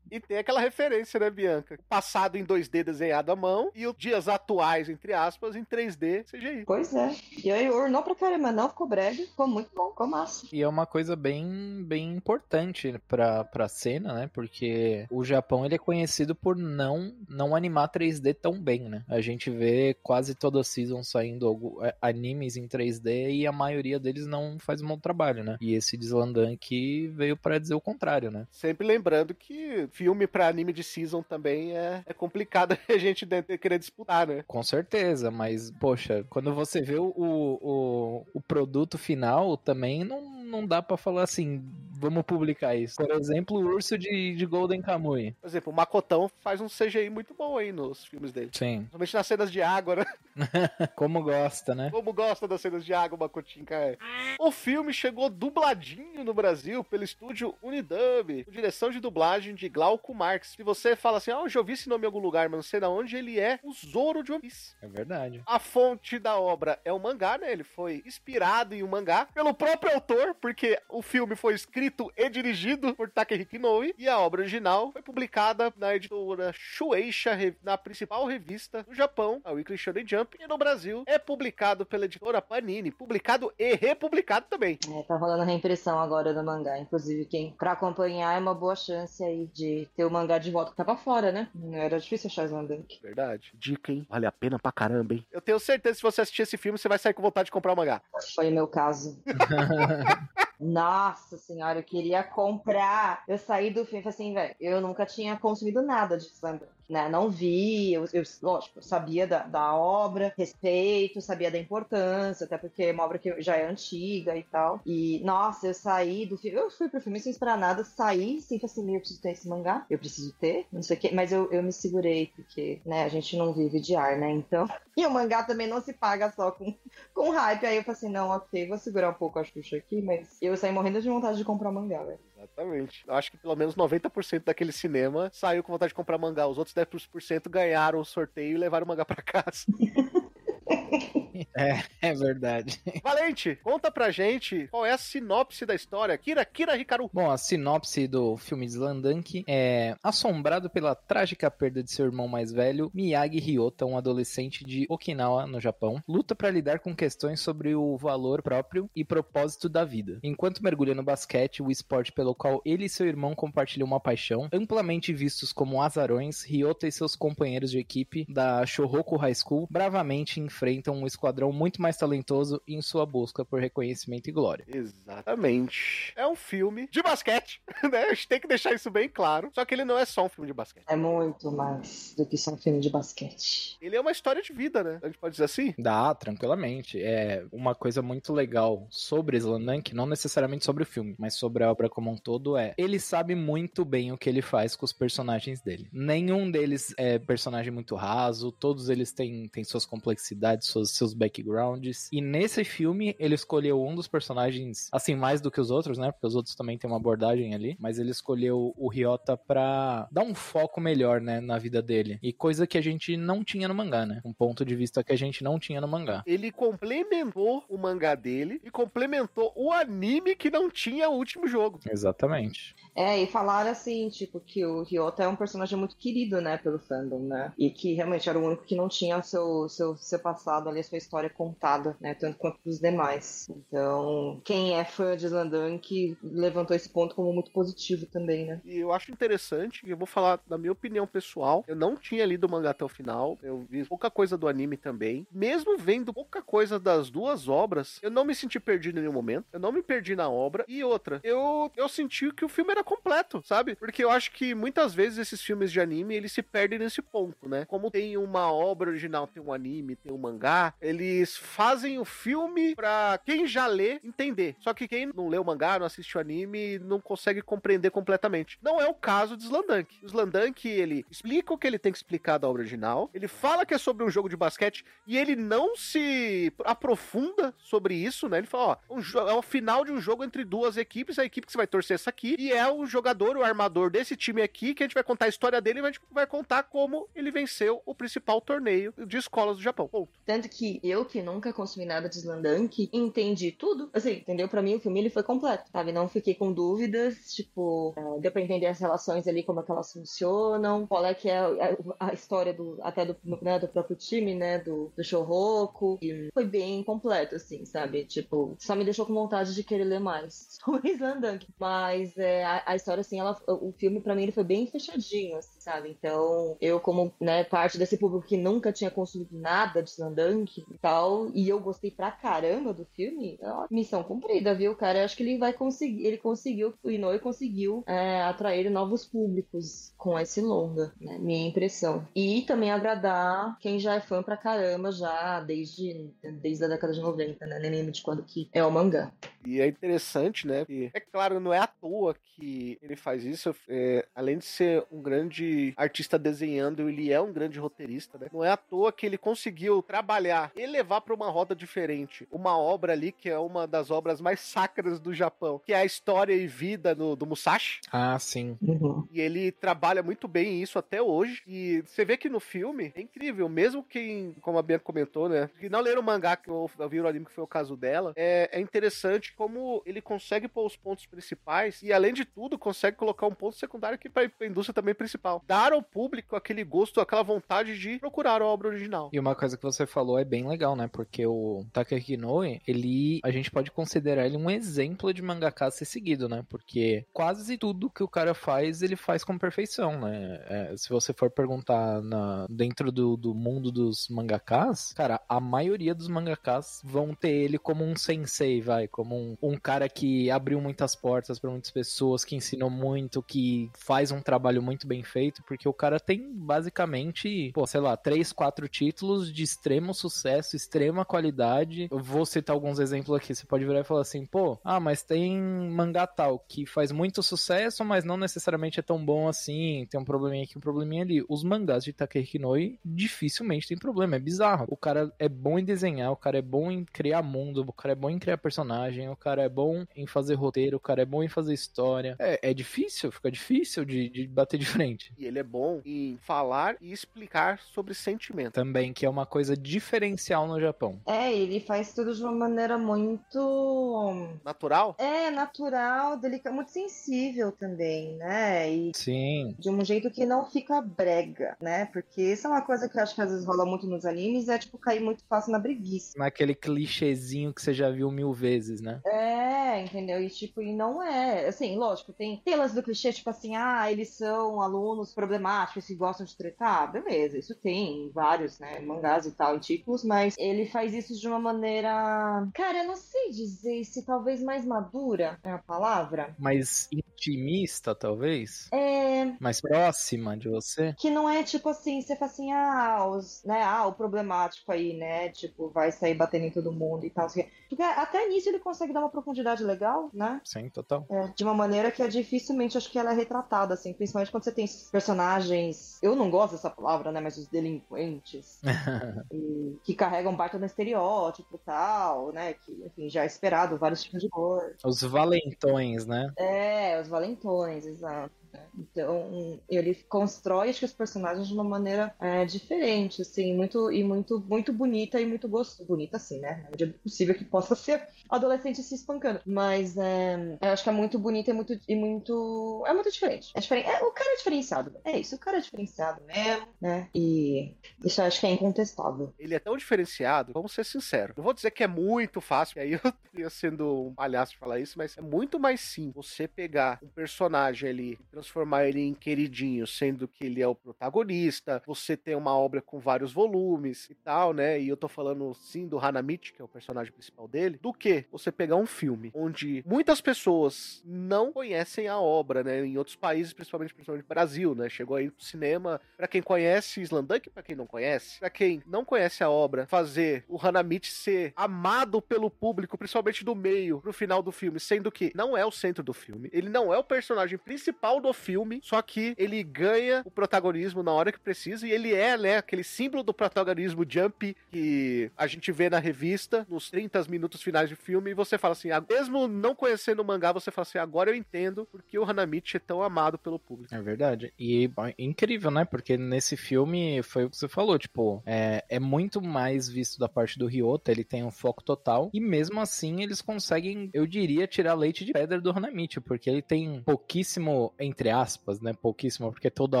[0.10, 1.78] E tem aquela referência, né, Bianca?
[1.88, 6.64] Passado em 2D desenhado à mão e os dias atuais, entre aspas, em 3D CGI.
[6.66, 7.14] Pois é.
[7.44, 10.46] E aí ornou pra caramba, não ficou breve, ficou muito bom, ficou massa.
[10.50, 14.30] E é uma coisa bem, bem importante pra, pra cena, né?
[14.32, 19.04] Porque o Japão ele é conhecido por não, não animar 3D tão bem, né?
[19.08, 24.26] A gente vê quase toda season saindo é, animes em 3D e a maioria deles
[24.26, 25.58] não faz um bom trabalho, né?
[25.60, 28.46] E esse Deslandan aqui veio pra dizer o contrário, né?
[28.50, 33.26] Sempre lembrando que filme pra anime de season também é, é complicado a gente
[33.66, 34.44] querer disputar, né?
[34.46, 40.66] Com certeza, mas, poxa, quando você vê o, o, o produto final, também não, não
[40.66, 41.62] dá pra falar assim,
[41.98, 42.96] vamos publicar isso.
[42.96, 45.32] Por exemplo, o urso de, de Golden Kamuy.
[45.40, 48.50] Por exemplo, o Makotão faz um CGI muito bom aí nos filmes dele.
[48.52, 48.78] Sim.
[48.78, 50.06] Principalmente nas cenas de água, né?
[50.94, 51.90] Como gosta, né?
[51.90, 53.98] Como gosta das cenas de água, o Makotinho, cara.
[54.38, 60.14] O filme chegou dubladinho no Brasil pelo estúdio Unidub, com direção de dublagem de Glauco
[60.14, 60.54] Marx.
[60.56, 62.62] Se você fala assim, ah, eu já ouvi esse nome em algum lugar, mas não
[62.62, 64.74] sei de onde, ele é o Zoro de One Piece.
[64.82, 65.42] É verdade.
[65.46, 67.50] A fonte da obra é o mangá, né?
[67.50, 71.85] Ele foi inspirado em um mangá pelo próprio autor, porque o filme foi escrito
[72.16, 77.78] e dirigido por Takehiko Inoue, e a obra original foi publicada na editora Shueisha, na
[77.78, 82.42] principal revista do Japão, a Weekly Shonen Jump, e no Brasil é publicado pela editora
[82.42, 84.78] Panini, publicado e republicado também.
[84.90, 86.78] É, tá rolando reimpressão agora do mangá.
[86.78, 90.70] Inclusive, quem pra acompanhar é uma boa chance aí de ter o mangá de volta
[90.70, 91.48] que tava fora, né?
[91.54, 93.00] Não era difícil achar Slandunk.
[93.02, 93.52] Verdade.
[93.54, 94.06] Dica, hein?
[94.08, 95.26] Vale a pena pra caramba, hein?
[95.30, 97.52] Eu tenho certeza que se você assistir esse filme, você vai sair com vontade de
[97.52, 98.02] comprar o mangá.
[98.34, 99.22] Foi o meu caso.
[100.58, 103.22] Nossa senhora, eu queria comprar.
[103.28, 106.72] Eu saí do filme e falei assim, velho, eu nunca tinha consumido nada de Slandunk,
[106.88, 107.08] né?
[107.08, 112.84] Não vi, eu, eu lógico, sabia da, da obra, respeito, sabia da importância, até porque
[112.84, 114.80] é uma obra que já é antiga e tal.
[114.86, 118.60] E, nossa, eu saí do filme, eu fui pro filme sem esperar nada, saí, falei
[118.64, 121.50] assim, eu preciso ter esse mangá, eu preciso ter, não sei o quê, mas eu,
[121.52, 124.30] eu me segurei, porque, né, a gente não vive de ar, né?
[124.30, 124.66] Então.
[124.98, 126.74] E o mangá também não se paga só com
[127.12, 127.66] com hype.
[127.66, 130.56] Aí eu falei assim, não, ok, vou segurar um pouco a Xuxa aqui, mas eu
[130.56, 132.18] saí morrendo de vontade de comprar mangá, velho.
[132.36, 133.02] Exatamente.
[133.06, 136.46] Eu acho que pelo menos 90% daquele cinema saiu com vontade de comprar mangá.
[136.46, 139.64] Os outros 10% ganharam o sorteio e levaram o mangá pra casa.
[142.00, 142.80] É verdade.
[143.02, 146.16] Valente, conta pra gente qual é a sinopse da história.
[146.16, 147.10] Kira, Kira Hikaru.
[147.12, 152.52] Bom, a sinopse do filme Slandank é assombrado pela trágica perda de seu irmão mais
[152.52, 157.74] velho, Miyagi Ryota, um adolescente de Okinawa, no Japão, luta para lidar com questões sobre
[157.74, 160.18] o valor próprio e propósito da vida.
[160.22, 164.48] Enquanto mergulha no basquete, o esporte pelo qual ele e seu irmão compartilham uma paixão,
[164.52, 170.40] amplamente vistos como azarões, Ryota e seus companheiros de equipe da Shohoku High School bravamente
[170.40, 174.64] enfrentam um esquadrão muito mais talentoso em sua busca por reconhecimento e glória.
[174.68, 176.12] Exatamente.
[176.16, 177.60] É um filme de basquete,
[177.90, 178.04] né?
[178.04, 179.50] A gente tem que deixar isso bem claro.
[179.54, 180.84] Só que ele não é só um filme de basquete.
[180.88, 183.76] É muito mais do que só um filme de basquete.
[183.80, 184.98] Ele é uma história de vida, né?
[185.02, 185.74] A gente pode dizer assim?
[185.78, 187.02] Dá, tranquilamente.
[187.02, 191.70] É uma coisa muito legal sobre Slandank, não necessariamente sobre o filme, mas sobre a
[191.70, 194.92] obra como um todo, é ele sabe muito bem o que ele faz com os
[194.92, 195.88] personagens dele.
[195.92, 202.08] Nenhum deles é personagem muito raso, todos eles têm, têm suas complexidades, seus, seus backgrounds.
[202.12, 206.12] E nesse filme, ele escolheu um dos personagens, assim, mais do que os outros, né?
[206.12, 210.22] Porque os outros também têm uma abordagem ali, mas ele escolheu o Ryota pra dar
[210.22, 212.18] um foco melhor, né, na vida dele.
[212.22, 214.20] E coisa que a gente não tinha no mangá, né?
[214.24, 216.22] Um ponto de vista que a gente não tinha no mangá.
[216.26, 221.80] Ele complementou o mangá dele e complementou o anime que não tinha o último jogo.
[221.90, 222.74] Exatamente.
[222.96, 226.78] É, e falaram assim, tipo, que o Ryota é um personagem muito querido, né, pelo
[226.78, 227.52] fandom, né?
[227.58, 230.84] E que realmente era o único que não tinha seu, seu, seu passado ali, a
[230.84, 232.14] sua história contada, né?
[232.14, 233.48] Tanto quanto os demais.
[233.50, 238.60] Então, quem é fã de Slandunk levantou esse ponto como muito positivo também, né?
[238.64, 241.64] E eu acho interessante, eu vou falar da minha opinião pessoal.
[241.68, 244.76] Eu não tinha lido o mangá até o final, eu vi pouca coisa do anime
[244.76, 245.26] também.
[245.30, 249.46] Mesmo vendo pouca coisa das duas obras, eu não me senti perdido em nenhum momento.
[249.52, 250.64] Eu não me perdi na obra.
[250.66, 253.74] E outra, eu, eu senti que o filme era completo, sabe?
[253.74, 257.48] Porque eu acho que muitas vezes esses filmes de anime, eles se perdem nesse ponto,
[257.48, 257.66] né?
[257.66, 262.74] Como tem uma obra original, tem um anime, tem um mangá, eles fazem o filme
[262.74, 264.56] pra quem já lê entender.
[264.60, 268.58] Só que quem não lê o mangá, não assiste o anime, não consegue compreender completamente.
[268.62, 269.98] Não é o caso de Slandank.
[270.02, 273.66] O Slandank, ele explica o que ele tem que explicar da obra original, ele fala
[273.66, 278.38] que é sobre um jogo de basquete e ele não se aprofunda sobre isso, né?
[278.38, 281.46] Ele fala, ó, um é o final de um jogo entre duas equipes, a equipe
[281.46, 284.74] que você vai torcer essa aqui, e é o jogador, o armador desse time aqui,
[284.74, 287.30] que a gente vai contar a história dele e a gente vai contar como ele
[287.30, 289.88] venceu o principal torneio de escolas do Japão.
[289.88, 290.08] Ponto.
[290.24, 293.90] Tanto que eu, que nunca consumi nada de Slandank, entendi tudo.
[293.92, 294.48] Assim, entendeu?
[294.48, 295.92] Pra mim, o filme ele foi completo, sabe?
[295.92, 297.34] Não fiquei com dúvidas.
[297.34, 301.14] Tipo, eh, deu pra entender as relações ali, como é que elas funcionam, qual é
[301.14, 301.76] que é a,
[302.08, 304.58] a história do, até do, né, do próprio time, né?
[304.58, 305.98] Do, do Shouhoku.
[306.02, 308.04] E foi bem completo, assim, sabe?
[308.04, 311.46] Tipo, só me deixou com vontade de querer ler mais sobre Slandank.
[311.58, 315.60] Mas é, a, história, assim, ela, o filme, pra mim, ele foi bem fechadinho, assim,
[315.60, 315.90] sabe?
[315.90, 320.78] Então, eu, como né, parte desse público que nunca tinha consumido nada de Slandank e
[320.78, 324.98] tal, e eu gostei pra caramba do filme, ó, missão cumprida, viu, cara?
[324.98, 329.94] Eu acho que ele vai conseguir, ele conseguiu, o Inoue conseguiu é, atrair novos públicos
[329.96, 331.18] com esse longa, né?
[331.18, 332.06] Minha impressão.
[332.14, 337.00] E também agradar quem já é fã pra caramba já desde, desde a década de
[337.00, 337.58] 90, né?
[337.58, 339.12] Nem lembro de quando que é o mangá.
[339.44, 340.66] E é interessante, né?
[340.68, 342.45] é claro, não é à toa que
[342.82, 343.54] ele faz isso.
[343.68, 348.28] é, além de ser um grande artista desenhando, ele é um grande roteirista, né?
[348.32, 352.26] Não é à toa que ele conseguiu trabalhar e levar para uma roda diferente.
[352.30, 355.84] Uma obra ali que é uma das obras mais sacras do Japão, que é a
[355.84, 357.80] história e vida do, do Musashi.
[357.92, 358.56] Ah, sim.
[358.60, 359.06] Uhum.
[359.10, 361.42] E ele trabalha muito bem isso até hoje.
[361.46, 365.50] E você vê que no filme é incrível, mesmo quem, como a Bianca comentou, né?
[365.58, 367.76] Que não leram o mangá, que eu, eu vi o anime, que foi o caso
[367.76, 372.58] dela, é, é interessante como ele consegue pôr os pontos principais e, além de tudo,
[372.58, 375.42] consegue colocar um ponto secundário aqui pra, pra indústria também principal.
[375.46, 379.08] Dar ao público aquele gosto, aquela vontade de procurar a obra original.
[379.10, 380.86] E uma coisa que você falou é bem legal, né?
[380.86, 385.70] Porque o Takehiko Inoue, ele, a gente pode considerar ele um exemplo de mangaka a
[385.70, 386.44] ser seguido, né?
[386.50, 390.38] Porque quase tudo que o cara faz, ele faz com perfeição, né?
[390.46, 395.94] É, se você for perguntar na, dentro do, do mundo dos mangakas, cara, a maioria
[395.94, 400.60] dos mangakas vão ter ele como um sensei, vai, como um, um cara que abriu
[400.60, 405.42] muitas portas para muitas pessoas, que ensinou muito, que faz um trabalho muito bem feito,
[405.44, 411.04] porque o cara tem basicamente, pô, sei lá, três, quatro títulos de extremo sucesso, extrema
[411.04, 411.88] qualidade.
[411.90, 413.34] Eu vou citar alguns exemplos aqui.
[413.34, 417.22] Você pode virar e falar assim, pô, ah, mas tem mangá tal que faz muito
[417.22, 419.86] sucesso, mas não necessariamente é tão bom assim.
[419.90, 421.24] Tem um probleminha aqui, um probleminha ali.
[421.28, 424.16] Os mangás de Takehiko Inoue dificilmente tem problema.
[424.16, 424.66] É bizarro.
[424.68, 427.92] O cara é bom em desenhar, o cara é bom em criar mundo, o cara
[427.92, 431.06] é bom em criar personagem, o cara é bom em fazer roteiro, o cara é
[431.06, 432.15] bom em fazer história.
[432.18, 435.12] É, é difícil, fica difícil de, de bater de frente.
[435.18, 438.54] E ele é bom em falar e explicar sobre sentimento.
[438.54, 441.00] Também, que é uma coisa diferencial no Japão.
[441.06, 444.38] É, ele faz tudo de uma maneira muito.
[444.44, 444.94] Natural?
[444.98, 448.70] É, natural, delicado, muito sensível também, né?
[448.70, 449.54] E Sim.
[449.58, 451.86] de um jeito que não fica brega, né?
[451.86, 454.48] Porque isso é uma coisa que eu acho que às vezes rola muito nos animes,
[454.48, 456.18] é tipo cair muito fácil na preguiça.
[456.18, 459.00] Naquele clichêzinho que você já viu mil vezes, né?
[459.06, 460.20] É, entendeu?
[460.20, 461.46] E tipo, e não é.
[461.46, 466.26] Assim, lógico, tem telas do clichê, tipo assim, ah, eles são alunos problemáticos que gostam
[466.26, 466.90] de tretar.
[466.90, 471.18] Beleza, isso tem em vários, né, mangás e tal, em títulos, mas ele faz isso
[471.18, 472.48] de uma maneira.
[472.54, 476.34] Cara, eu não sei dizer se talvez mais madura é a palavra.
[476.38, 478.68] Mais intimista, talvez?
[478.72, 479.32] É.
[479.40, 480.94] Mais próxima de você?
[480.98, 484.96] Que não é tipo assim, você fala assim, ah, os, né, ah, o problemático aí,
[484.96, 485.30] né?
[485.30, 487.26] Tipo, vai sair batendo em todo mundo e tal.
[487.26, 487.46] assim.
[487.68, 490.40] Porque até nisso ele consegue dar uma profundidade legal, né?
[490.44, 491.06] Sim, total.
[491.10, 494.44] É, de uma maneira que é dificilmente acho que ela é retratada, assim, principalmente quando
[494.44, 495.98] você tem esses personagens.
[496.02, 497.20] Eu não gosto dessa palavra, né?
[497.20, 498.60] Mas os delinquentes.
[499.32, 502.52] e que carregam baita no estereótipo e tal, né?
[502.52, 504.76] Que, enfim, já é esperado vários tipos de cor.
[504.84, 506.30] Os valentões, né?
[506.36, 508.30] É, os valentões, exato.
[508.78, 514.02] Então, ele constrói acho que os personagens de uma maneira é, diferente, assim, muito e
[514.04, 515.86] muito muito bonita e muito gostosa.
[515.86, 516.62] Bonita, assim, né?
[516.64, 519.40] Na medida do possível que possa ser adolescente se espancando.
[519.46, 521.78] Mas é, eu acho que é muito bonita e muito.
[521.88, 523.52] E muito é muito diferente.
[523.54, 523.88] É diferente.
[523.88, 524.92] É, o cara é diferenciado.
[525.04, 527.08] É isso, o cara é diferenciado mesmo, né?
[527.14, 529.34] E isso eu acho que é incontestável.
[529.38, 531.36] Ele é tão diferenciado, vamos ser sinceros.
[531.36, 534.80] Não vou dizer que é muito fácil, aí eu estaria sendo um palhaço de falar
[534.80, 539.12] isso, mas é muito mais simples você pegar um personagem ali e transformar ele em
[539.12, 544.14] queridinho, sendo que ele é o protagonista, você tem uma obra com vários volumes e
[544.14, 544.80] tal, né?
[544.80, 548.24] E eu tô falando sim do Hanamichi, que é o personagem principal dele, do que
[548.30, 552.86] você pegar um filme onde muitas pessoas não conhecem a obra, né?
[552.86, 554.88] Em outros países, principalmente, principalmente Brasil, né?
[554.88, 559.04] Chegou aí pro cinema, para quem conhece Slandunk, para quem não conhece, para quem não
[559.04, 564.42] conhece a obra, fazer o Hanamichi ser amado pelo público, principalmente do meio, pro final
[564.42, 567.58] do filme, sendo que não é o centro do filme, ele não é o personagem
[567.58, 572.14] principal do filme, só que ele ganha o protagonismo na hora que precisa e ele
[572.14, 577.24] é, né, aquele símbolo do protagonismo jump que a gente vê na revista, nos 30
[577.28, 580.70] minutos finais de filme, e você fala assim, ah, mesmo não conhecendo o mangá, você
[580.70, 583.94] fala assim, agora eu entendo porque o Hanamichi é tão amado pelo público.
[583.94, 584.52] É verdade.
[584.58, 585.84] E bom, incrível, né?
[585.84, 590.28] Porque nesse filme foi o que você falou, tipo, é, é muito mais visto da
[590.28, 594.66] parte do Ryota, ele tem um foco total, e mesmo assim eles conseguem, eu diria,
[594.66, 598.92] tirar leite de pedra do Hanamichi, porque ele tem pouquíssimo, entre aspas, né?
[598.92, 600.00] Pouquíssimo, porque toda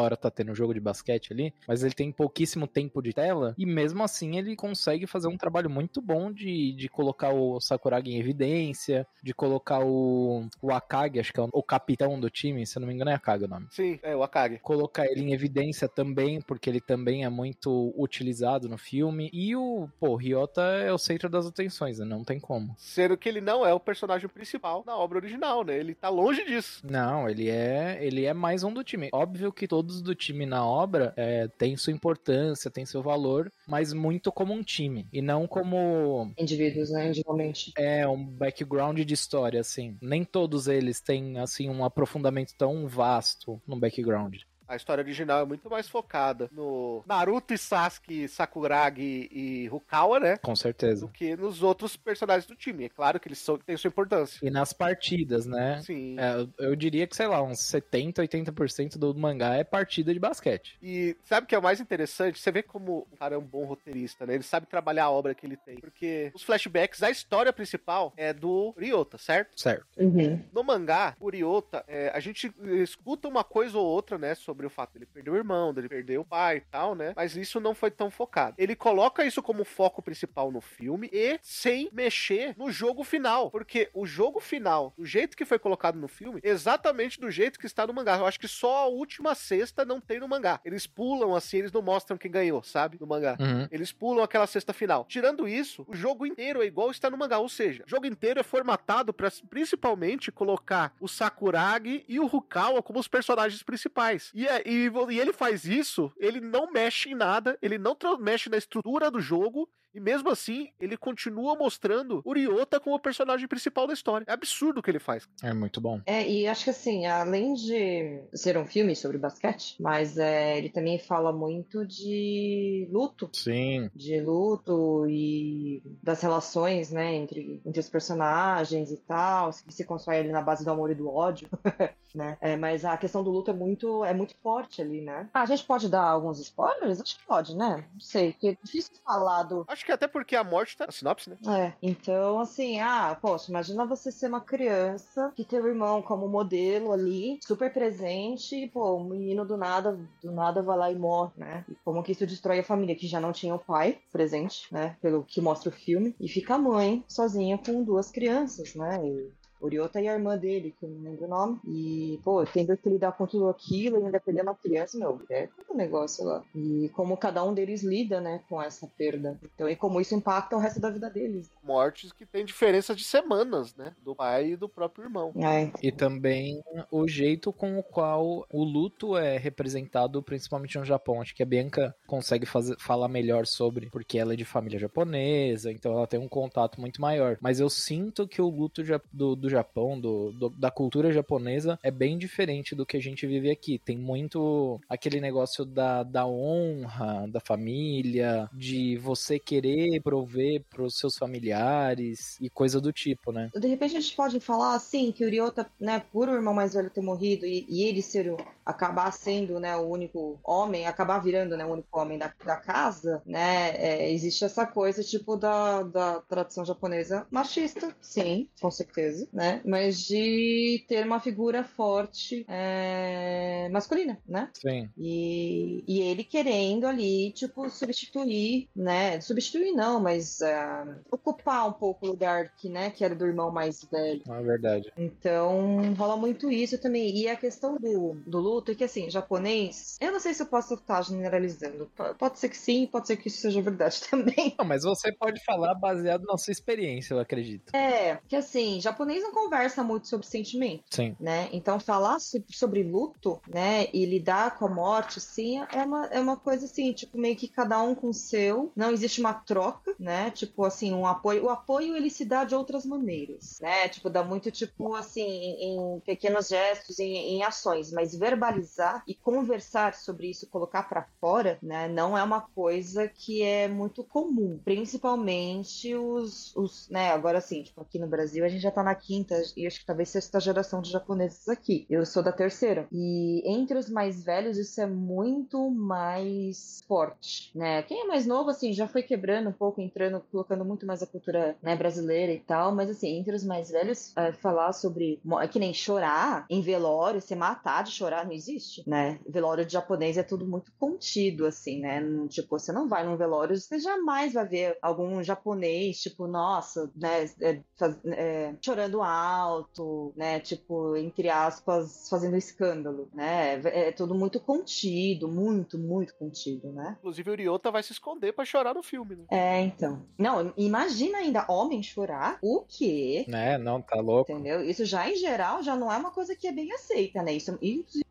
[0.00, 3.66] hora tá tendo jogo de basquete ali, mas ele tem pouquíssimo tempo de tela, e
[3.66, 8.18] mesmo assim ele consegue fazer um trabalho muito bom de, de colocar o Sakuragi em
[8.18, 12.76] evidência, de colocar o, o Akagi, acho que é o, o capitão do time, se
[12.76, 13.66] eu não me engano é Akagi o nome.
[13.70, 14.58] Sim, é o Akagi.
[14.58, 19.30] Colocar ele em evidência também, porque ele também é muito utilizado no filme.
[19.32, 22.04] E o, pô, Ryota é o centro das atenções, né?
[22.04, 22.74] Não tem como.
[22.78, 25.78] Sendo que ele não é o personagem principal na obra original, né?
[25.78, 26.82] Ele tá longe disso.
[26.84, 29.08] Não, ele é ele é mais um do time.
[29.12, 33.92] Óbvio que todos do time na obra é, têm sua importância, têm seu valor, mas
[33.92, 35.06] muito como um time.
[35.12, 37.08] E não como Indivíduos, né?
[37.08, 37.72] Individualmente.
[37.76, 39.96] é um background de história, assim.
[40.00, 44.36] Nem todos eles têm, assim, um aprofundamento tão vasto no background.
[44.68, 50.36] A história original é muito mais focada no Naruto e Sasuke, Sakuragi e Rukawa, né?
[50.38, 51.06] Com certeza.
[51.06, 52.84] Do que nos outros personagens do time.
[52.84, 54.38] É claro que eles são, têm sua importância.
[54.46, 55.80] E nas partidas, né?
[55.82, 56.16] Sim.
[56.18, 60.18] É, eu- eu diria que, sei lá, uns 70, 80% do mangá é partida de
[60.18, 60.76] basquete.
[60.82, 62.38] E sabe o que é o mais interessante?
[62.38, 64.34] Você vê como o cara é um bom roteirista, né?
[64.34, 65.76] Ele sabe trabalhar a obra que ele tem.
[65.76, 69.60] Porque os flashbacks, a história principal é do Ryota, certo?
[69.60, 69.86] Certo.
[69.96, 70.42] Uhum.
[70.52, 72.52] No mangá, o Ryota, é, a gente
[72.82, 74.34] escuta uma coisa ou outra, né?
[74.34, 77.12] Sobre o fato dele perder o irmão, dele perder o pai e tal, né?
[77.14, 78.54] Mas isso não foi tão focado.
[78.56, 83.50] Ele coloca isso como foco principal no filme e sem mexer no jogo final.
[83.50, 87.66] Porque o jogo final, do jeito que foi colocado no filme, exatamente do jeito que
[87.66, 88.16] está no mangá.
[88.16, 90.60] Eu acho que só a última sexta não tem no mangá.
[90.64, 92.96] Eles pulam assim, eles não mostram quem ganhou, sabe?
[93.00, 93.36] No mangá.
[93.40, 93.68] Uhum.
[93.70, 95.04] Eles pulam aquela cesta final.
[95.08, 97.38] Tirando isso, o jogo inteiro é igual está no mangá.
[97.38, 102.82] Ou seja, o jogo inteiro é formatado para principalmente colocar o Sakuragi e o Rukawa
[102.82, 104.30] como os personagens principais.
[104.34, 108.48] E, é- e, e ele faz isso, ele não mexe em nada, ele não mexe
[108.48, 109.68] na estrutura do jogo.
[109.96, 114.26] E mesmo assim, ele continua mostrando o Ryota como o personagem principal da história.
[114.28, 115.26] É absurdo o que ele faz.
[115.42, 116.02] É muito bom.
[116.04, 120.68] É, e acho que assim, além de ser um filme sobre basquete, mas é, ele
[120.68, 123.30] também fala muito de luto.
[123.32, 123.90] Sim.
[123.94, 130.18] De luto e das relações, né, entre, entre os personagens e tal, que se constrói
[130.18, 131.48] ali na base do amor e do ódio,
[132.14, 132.36] né?
[132.42, 135.30] É, mas a questão do luto é muito, é muito forte ali, né?
[135.32, 137.00] Ah, a gente pode dar alguns spoilers?
[137.00, 137.86] Acho que pode, né?
[137.94, 140.92] Não sei, porque é difícil falar do, Acho que até porque a morte tá na
[140.92, 141.36] sinopse, né?
[141.48, 146.28] é, então assim, ah, poxa, imagina você ser uma criança que tem o irmão como
[146.28, 150.96] modelo ali, super presente, e, pô, o menino do nada, do nada vai lá e
[150.96, 151.64] morre, né?
[151.68, 154.96] E como que isso destrói a família, que já não tinha o pai presente, né?
[155.00, 159.00] Pelo que mostra o filme, e fica a mãe sozinha com duas crianças, né?
[159.06, 161.60] E o Ryota e a irmã dele, que eu não lembro o nome.
[161.66, 165.48] E, pô, tendo que lidar com tudo aquilo e ainda perder uma criança, meu, é
[165.70, 166.42] um negócio lá.
[166.54, 169.38] E como cada um deles lida, né, com essa perda.
[169.54, 171.50] Então, e como isso impacta o resto da vida deles.
[171.62, 173.94] Mortes que tem diferença de semanas, né?
[174.02, 175.32] Do pai e do próprio irmão.
[175.36, 181.20] É, E também o jeito com o qual o luto é representado, principalmente no Japão.
[181.20, 185.72] Acho que a Bianca consegue fazer, falar melhor sobre, porque ela é de família japonesa,
[185.72, 187.38] então ela tem um contato muito maior.
[187.40, 191.90] Mas eu sinto que o luto do, do Japão, do, do- da cultura japonesa, é
[191.90, 193.78] bem diferente do que a gente vive aqui.
[193.78, 201.16] Tem muito aquele negócio da, da honra, da família, de você querer prover pros seus
[201.16, 203.50] familiares e coisa do tipo, né?
[203.54, 206.74] De repente a gente pode falar assim que o Ryota, né, por o irmão mais
[206.74, 211.20] velho ter morrido e, e ele ser o, acabar sendo, né, o único homem, acabar
[211.20, 215.84] virando, né, o único homem da, da casa, né, é, existe essa coisa, tipo, da,
[215.84, 223.68] da tradição japonesa machista, sim, com certeza, né, mas de ter uma figura forte é,
[223.70, 224.50] masculina, né?
[224.54, 224.88] Sim.
[224.96, 229.20] E, e ele querendo ali, tipo, substituir, né?
[229.20, 233.50] Substituir não, mas ah, ocupar um pouco o lugar que, né, que era do irmão
[233.50, 234.22] mais velho.
[234.28, 234.92] É verdade.
[234.96, 237.16] Então, rola muito isso também.
[237.16, 240.46] E a questão do, do luto é que, assim, japonês, eu não sei se eu
[240.46, 241.90] posso estar generalizando.
[242.18, 244.54] Pode ser que sim, pode ser que isso seja verdade também.
[244.58, 247.74] Não, mas você pode falar baseado na sua experiência, eu acredito.
[247.74, 250.84] É, que assim, japonês não conversa muito sobre sentimento.
[250.90, 251.14] Sim.
[251.20, 251.48] né?
[251.52, 256.20] Então falar so- sobre luto, né, e lidar com a morte, sim, é uma, é
[256.20, 259.94] uma coisa assim, tipo, meio que cada um com o seu, não existe uma troca,
[259.98, 260.30] né?
[260.30, 261.44] Tipo assim, um apoio.
[261.44, 263.88] O apoio ele se dá de outras maneiras, né?
[263.88, 268.14] Tipo, dá muito, tipo, assim, em, em pequenos gestos, em, em ações, mas
[268.46, 273.68] verbalizar e conversar sobre isso, colocar pra fora, né, não é uma coisa que é
[273.68, 278.70] muito comum, principalmente os, os né, agora assim, tipo, aqui no Brasil a gente já
[278.70, 281.86] tá na quinta e acho que talvez sexta geração de japoneses aqui.
[281.88, 282.86] Eu sou da terceira.
[282.92, 287.82] E entre os mais velhos isso é muito mais forte, né?
[287.82, 291.06] Quem é mais novo assim já foi quebrando um pouco, entrando, colocando muito mais a
[291.06, 295.48] cultura, né, brasileira e tal, mas assim, entre os mais velhos é, falar sobre é
[295.48, 299.18] que nem chorar em velório, se matar de chorar existe, né?
[299.28, 302.00] Velório de japonês é tudo muito contido assim, né?
[302.28, 307.24] Tipo, você não vai num velório, você jamais vai ver algum japonês, tipo, nossa, né,
[307.40, 314.14] é, faz- é, chorando alto, né, tipo, entre aspas, fazendo escândalo, né, é, é tudo
[314.14, 316.96] muito contido, muito, muito contido, né.
[316.98, 319.24] Inclusive o Ryota vai se esconder pra chorar no filme, né?
[319.30, 320.02] É, então.
[320.18, 323.24] Não, imagina ainda homem chorar, o quê?
[323.28, 323.58] Né?
[323.58, 324.30] Não, tá louco.
[324.30, 324.62] Entendeu?
[324.64, 327.32] Isso já em geral já não é uma coisa que é bem aceita, né?
[327.32, 327.56] Isso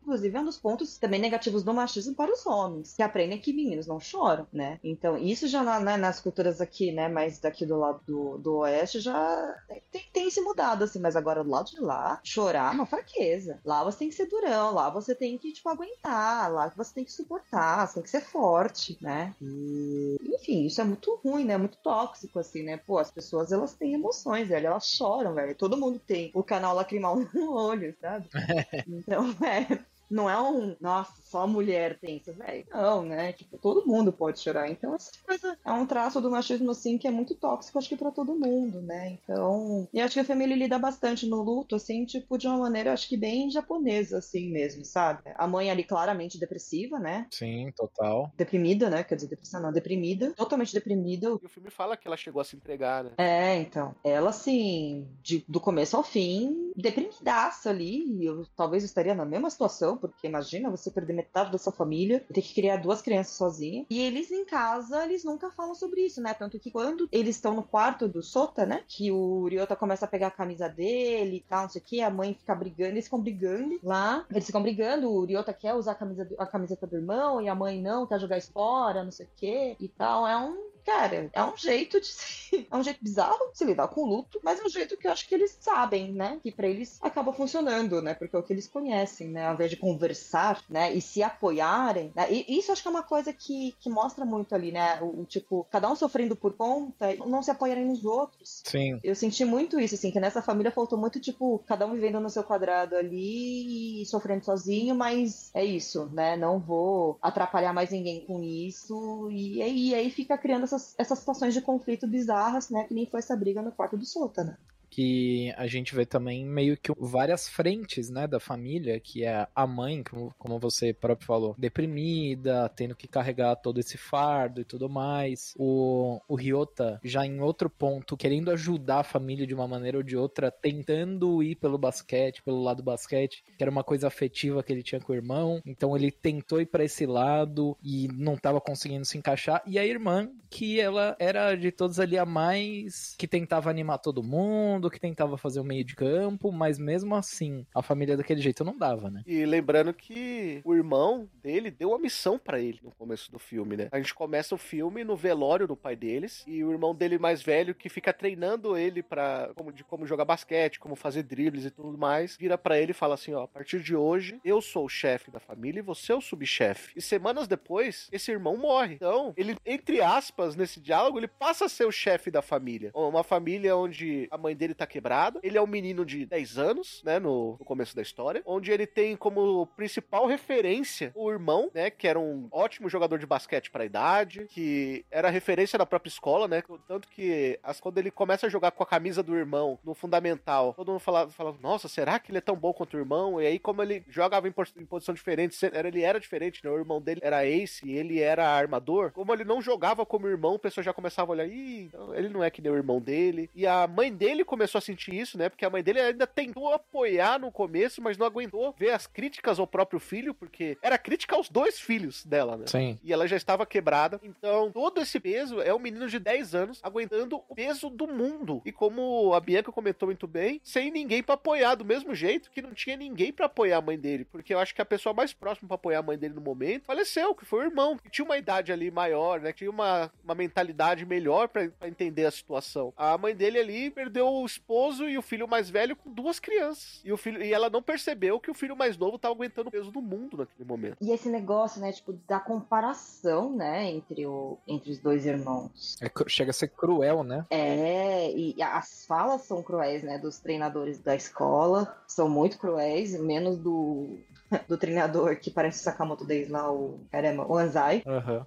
[0.06, 3.52] inclusive é um dos pontos também negativos do machismo para os homens, que aprendem que
[3.52, 4.78] meninos não choram, né?
[4.84, 8.56] Então, isso já na- na- nas culturas aqui, né, mais daqui do lado do, do
[8.58, 9.54] oeste já
[9.90, 13.60] tem, tem se mudado assim, mas agora do lado de lá, chorar é uma fraqueza.
[13.64, 17.04] Lá você tem que ser durão, lá você tem que tipo aguentar, lá você tem
[17.04, 19.34] que suportar, você tem que ser forte, né?
[19.40, 21.56] E enfim, isso é muito ruim, né?
[21.56, 22.76] Muito tóxico assim, né?
[22.76, 25.54] Pô, as pessoas elas têm emoções, velho, elas choram, velho.
[25.56, 28.28] Todo mundo tem o canal lacrimal no olho, sabe?
[28.86, 29.95] Então, é.
[30.10, 32.64] Não é um, nossa, só a mulher tem isso, velho.
[32.70, 33.32] Não, né?
[33.32, 34.70] Tipo, todo mundo pode chorar.
[34.70, 37.96] Então, essa coisa é um traço do machismo, assim, que é muito tóxico, acho que
[37.96, 39.18] pra todo mundo, né?
[39.22, 39.88] Então.
[39.92, 43.08] E acho que a família lida bastante no luto, assim, tipo, de uma maneira, acho
[43.08, 45.22] que bem japonesa, assim mesmo, sabe?
[45.36, 47.26] A mãe ali claramente depressiva, né?
[47.32, 48.30] Sim, total.
[48.36, 49.02] Deprimida, né?
[49.04, 50.32] Quer dizer, depressão não, deprimida.
[50.34, 51.28] Totalmente deprimida.
[51.28, 53.10] E o filme fala que ela chegou a se entregar, né?
[53.18, 53.94] É, então.
[54.04, 58.04] Ela, assim, de- do começo ao fim, deprimidaça ali.
[58.20, 62.24] e Eu talvez estaria na mesma situação, porque imagina você perder metade da sua família
[62.28, 63.86] e ter que criar duas crianças sozinha.
[63.88, 66.34] E eles em casa, eles nunca falam sobre isso, né?
[66.34, 68.82] Tanto que quando eles estão no quarto do Sota, né?
[68.86, 72.00] Que o Ryota começa a pegar a camisa dele e tal, não sei o que,
[72.00, 74.24] a mãe fica brigando, eles ficam brigando lá.
[74.30, 77.54] Eles ficam brigando, o Ryota quer usar a, camisa a camiseta do irmão e a
[77.54, 80.26] mãe não, quer jogar fora, não sei o que e tal.
[80.26, 82.06] É um cara, é um jeito de
[82.46, 82.66] se...
[82.70, 85.08] É um jeito bizarro de se lidar com o luto, mas é um jeito que
[85.08, 86.38] eu acho que eles sabem, né?
[86.42, 88.14] Que pra eles acaba funcionando, né?
[88.14, 89.46] Porque é o que eles conhecem, né?
[89.46, 90.94] Ao invés de conversar, né?
[90.94, 92.26] E se apoiarem, né?
[92.30, 95.00] E isso acho que é uma coisa que, que mostra muito ali, né?
[95.02, 98.62] O, o tipo, cada um sofrendo por conta e não se apoiarem nos outros.
[98.64, 99.00] Sim.
[99.02, 102.30] Eu senti muito isso, assim, que nessa família faltou muito, tipo, cada um vivendo no
[102.30, 106.36] seu quadrado ali e sofrendo sozinho, mas é isso, né?
[106.36, 109.28] Não vou atrapalhar mais ninguém com isso.
[109.30, 112.84] E aí, e aí fica criando essas, essas situações de conflito bizarras, né?
[112.84, 114.56] Que nem foi essa briga no quarto do Sota, né?
[114.90, 119.66] Que a gente vê também meio que várias frentes, né, da família, que é a
[119.66, 125.52] mãe, como, você próprio falou, deprimida, tendo que carregar todo esse fardo e tudo mais.
[125.56, 130.02] O, o Ryota, já em outro ponto, querendo ajudar a família de uma maneira ou
[130.02, 134.62] de outra, tentando ir pelo basquete, pelo lado do basquete, que era uma coisa afetiva
[134.62, 135.60] que ele tinha com o irmão.
[135.64, 139.62] Então ele tentou ir para esse lado e não estava conseguindo se encaixar.
[139.66, 144.22] E a irmã, que ela era de todos ali a mais que tentava animar todo
[144.22, 148.64] mundo, que tentava fazer o meio de campo, mas mesmo assim, a família daquele jeito
[148.64, 149.22] não dava, né?
[149.26, 153.76] E lembrando que o irmão dele deu uma missão pra ele no começo do filme,
[153.76, 153.88] né?
[153.92, 157.42] A gente começa o filme no velório do pai deles e o irmão dele mais
[157.42, 161.70] velho que fica treinando ele para como de como jogar basquete, como fazer dribles e
[161.70, 164.86] tudo mais, vira pra ele e fala assim, ó, a partir de hoje eu sou
[164.86, 166.92] o chefe da família e você é o subchefe.
[166.96, 168.94] E semanas depois, esse irmão morre.
[168.94, 172.90] Então, ele entre aspas nesse diálogo, ele passa a ser o chefe da família.
[172.94, 175.38] Uma família onde a mãe dele dele tá quebrada.
[175.42, 178.86] Ele é um menino de 10 anos, né, no, no começo da história, onde ele
[178.86, 183.84] tem como principal referência o irmão, né, que era um ótimo jogador de basquete pra
[183.84, 188.50] idade, que era referência da própria escola, né, tanto que as, quando ele começa a
[188.50, 192.30] jogar com a camisa do irmão no fundamental, todo mundo falava, falava nossa, será que
[192.30, 193.40] ele é tão bom quanto o irmão?
[193.40, 196.78] E aí, como ele jogava em, em posição diferente, era- ele era diferente, né, o
[196.78, 200.58] irmão dele era ace e ele era armador, como ele não jogava como irmão, o
[200.58, 203.48] pessoal já começava a olhar, ih, então ele não é que nem o irmão dele.
[203.54, 205.48] E a mãe dele começou a sentir isso, né?
[205.48, 209.58] Porque a mãe dele ainda tentou apoiar no começo, mas não aguentou ver as críticas
[209.58, 212.64] ao próprio filho, porque era crítica aos dois filhos dela, né?
[212.66, 212.98] Sim.
[213.02, 214.20] E ela já estava quebrada.
[214.22, 218.62] Então, todo esse peso é um menino de 10 anos aguentando o peso do mundo.
[218.64, 222.62] E como a Bianca comentou muito bem, sem ninguém pra apoiar, do mesmo jeito que
[222.62, 224.24] não tinha ninguém pra apoiar a mãe dele.
[224.24, 226.86] Porque eu acho que a pessoa mais próxima pra apoiar a mãe dele no momento
[226.86, 229.52] faleceu, que foi o irmão, que tinha uma idade ali maior, né?
[229.52, 232.92] Que tinha uma, uma mentalidade melhor pra pra entender a situação.
[232.96, 237.00] A mãe dele ali perdeu o esposo e o filho mais velho com duas crianças.
[237.04, 239.72] E, o filho, e ela não percebeu que o filho mais novo tava aguentando o
[239.72, 240.96] peso do mundo naquele momento.
[241.00, 245.96] E esse negócio, né, tipo, da comparação, né, entre, o, entre os dois irmãos.
[246.00, 247.44] É chega a ser cruel, né?
[247.50, 253.58] É, e as falas são cruéis, né, dos treinadores da escola, são muito cruéis, menos
[253.58, 254.18] do,
[254.68, 258.02] do treinador que parece o Sakamoto Days lá, o, caramba, o Anzai.
[258.06, 258.46] Aham.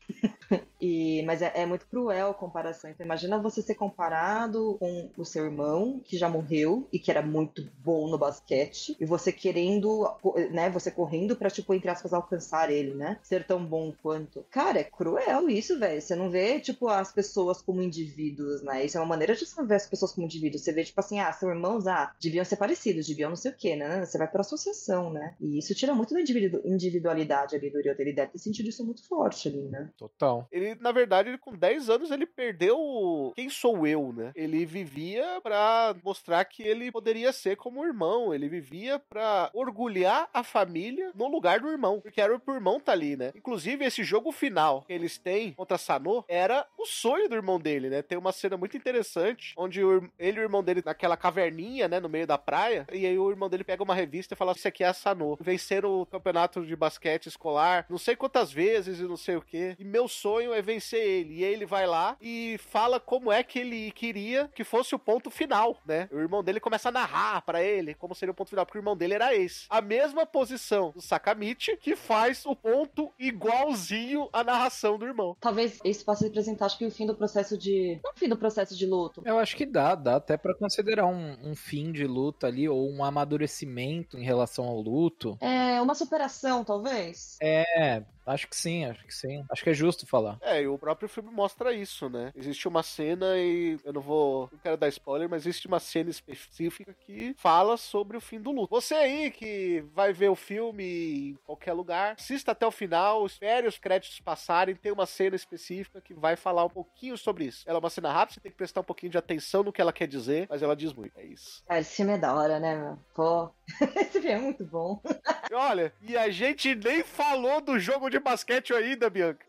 [0.81, 2.89] E, mas é, é muito cruel a comparação.
[2.89, 7.21] Então, imagina você ser comparado com o seu irmão, que já morreu e que era
[7.21, 10.07] muito bom no basquete, e você querendo,
[10.51, 13.19] né, você correndo pra, tipo, entre aspas, alcançar ele, né?
[13.21, 14.45] Ser tão bom quanto.
[14.49, 16.01] Cara, é cruel isso, velho.
[16.01, 18.85] Você não vê, tipo, as pessoas como indivíduos, né?
[18.85, 20.63] Isso é uma maneira de você ver as pessoas como indivíduos.
[20.63, 23.55] Você vê, tipo assim, ah, seus irmãos, ah, deviam ser parecidos, deviam não sei o
[23.55, 24.05] quê, né?
[24.05, 25.35] Você vai pra associação, né?
[25.41, 28.01] E isso tira muito da individu- individualidade ali do Ryota.
[28.01, 29.89] Ele deve ter sentido isso muito forte ali, né?
[29.97, 30.38] Total.
[30.51, 34.31] Ele, na verdade, ele, com 10 anos, ele perdeu o quem sou eu, né?
[34.35, 38.33] Ele vivia pra mostrar que ele poderia ser como o irmão.
[38.33, 41.99] Ele vivia pra orgulhar a família no lugar do irmão.
[42.01, 43.31] Porque era pro irmão tá ali, né?
[43.35, 47.89] Inclusive, esse jogo final que eles têm contra Sanô era o sonho do irmão dele,
[47.89, 48.01] né?
[48.01, 51.99] Tem uma cena muito interessante onde o ele e o irmão dele naquela caverninha, né?
[51.99, 52.87] No meio da praia.
[52.91, 55.37] E aí o irmão dele pega uma revista e fala: Isso aqui é a Sanô.
[55.39, 59.75] Venceram o campeonato de basquete escolar não sei quantas vezes e não sei o que.
[59.79, 61.39] E meu sonho é vencer ele.
[61.39, 64.99] E aí ele vai lá e fala como é que ele queria que fosse o
[64.99, 66.09] ponto final, né?
[66.11, 68.81] O irmão dele começa a narrar pra ele como seria o ponto final, porque o
[68.81, 69.65] irmão dele era esse.
[69.69, 75.35] A mesma posição do Sakamichi que faz o ponto igualzinho à narração do irmão.
[75.39, 77.99] Talvez isso possa representar, acho que o fim do processo de.
[78.03, 79.21] Não o fim do processo de luto.
[79.25, 82.89] Eu acho que dá, dá até pra considerar um, um fim de luta ali, ou
[82.89, 85.37] um amadurecimento em relação ao luto.
[85.39, 87.37] É uma superação, talvez.
[87.41, 89.43] É, acho que sim, acho que sim.
[89.49, 90.18] Acho que é justo falar.
[90.41, 92.31] É, e o próprio filme mostra isso, né?
[92.35, 96.09] Existe uma cena e eu não vou, não quero dar spoiler, mas existe uma cena
[96.09, 98.69] específica que fala sobre o fim do luto.
[98.69, 103.67] Você aí que vai ver o filme em qualquer lugar, assista até o final, espere
[103.67, 107.63] os créditos passarem, tem uma cena específica que vai falar um pouquinho sobre isso.
[107.67, 109.81] Ela é uma cena rápida, você tem que prestar um pouquinho de atenção no que
[109.81, 111.17] ela quer dizer, mas ela diz muito.
[111.17, 111.63] É isso.
[111.67, 112.99] Ah, esse filme é da hora, né, meu?
[113.13, 113.51] Pô,
[113.95, 115.01] esse filme é muito bom.
[115.49, 119.48] E olha, e a gente nem falou do jogo de basquete ainda, Bianca.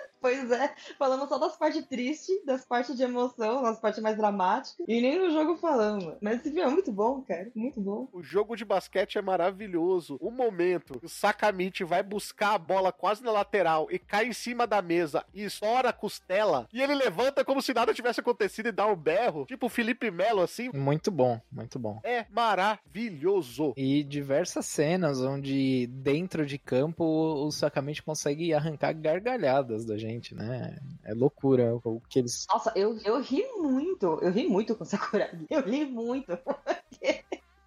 [0.21, 4.85] Pois é, falamos só das partes tristes, das partes de emoção, das partes mais dramáticas,
[4.87, 6.13] e nem no jogo falamos.
[6.21, 8.07] Mas esse filme é muito bom, cara, muito bom.
[8.13, 10.17] O jogo de basquete é maravilhoso.
[10.21, 14.33] O momento que o Sakamichi vai buscar a bola quase na lateral e cai em
[14.33, 18.67] cima da mesa e estoura a costela, e ele levanta como se nada tivesse acontecido
[18.67, 21.99] e dá um berro, tipo o Felipe Melo assim, Muito bom, muito bom.
[22.03, 23.73] é maravilhoso.
[23.75, 30.77] E diversas cenas onde dentro de campo o Sakamichi consegue arrancar gargalhadas da gente, né?
[31.03, 32.45] É loucura o que eles.
[32.49, 35.45] Nossa, eu, eu ri muito, eu ri muito com Sakuragi.
[35.49, 36.37] Eu ri muito.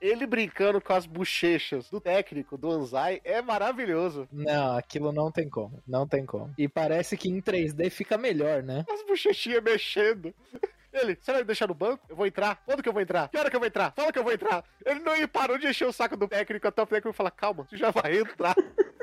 [0.00, 4.28] Ele brincando com as bochechas do técnico, do Anzai, é maravilhoso.
[4.30, 5.82] Não, aquilo não tem como.
[5.86, 6.52] Não tem como.
[6.58, 8.84] E parece que em 3D fica melhor, né?
[8.90, 10.34] As bochechinhas mexendo.
[10.94, 12.06] Ele, você vai me deixar no banco?
[12.08, 12.62] Eu vou entrar.
[12.64, 13.28] Quando que eu vou entrar?
[13.28, 13.92] Que hora que eu vou entrar?
[13.96, 14.64] Fala que eu vou entrar.
[14.86, 17.76] Ele não parou de encher o saco do técnico até o técnico falar, calma, você
[17.76, 18.54] já vai entrar.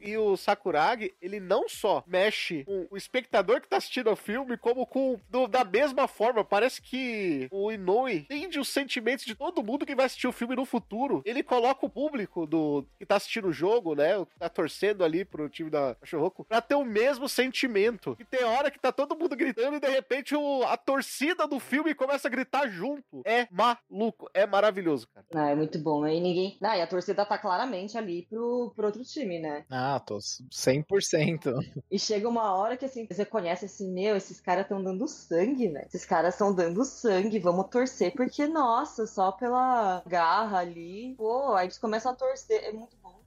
[0.00, 4.56] E o Sakuragi, ele não só mexe com o espectador que tá assistindo ao filme,
[4.56, 6.44] como com do- da mesma forma.
[6.44, 10.54] Parece que o Inoue entende os sentimentos de todo mundo que vai assistir o filme
[10.56, 11.22] no futuro.
[11.24, 14.16] Ele coloca o público do que tá assistindo o jogo, né?
[14.18, 18.16] O que tá torcendo ali pro time da Cachorroco, pra ter o mesmo sentimento.
[18.20, 21.58] E tem hora que tá todo mundo gritando e de repente o- a torcida do
[21.58, 23.22] filme começa a gritar junto.
[23.24, 25.26] É maluco, é maravilhoso, cara.
[25.32, 26.06] Não, é muito bom.
[26.06, 26.56] E ninguém.
[26.60, 29.64] Não, e a torcida tá claramente ali pro, pro outro time, né?
[29.70, 31.54] Ah, campeonatos, 100%.
[31.90, 35.68] E chega uma hora que assim, você conhece assim, meu, esses caras estão dando sangue,
[35.68, 35.86] velho.
[35.86, 41.14] Esses caras estão dando sangue, vamos torcer, porque, nossa, só pela garra ali.
[41.16, 42.62] Pô, aí eles começam a torcer.
[42.64, 43.20] É muito bom.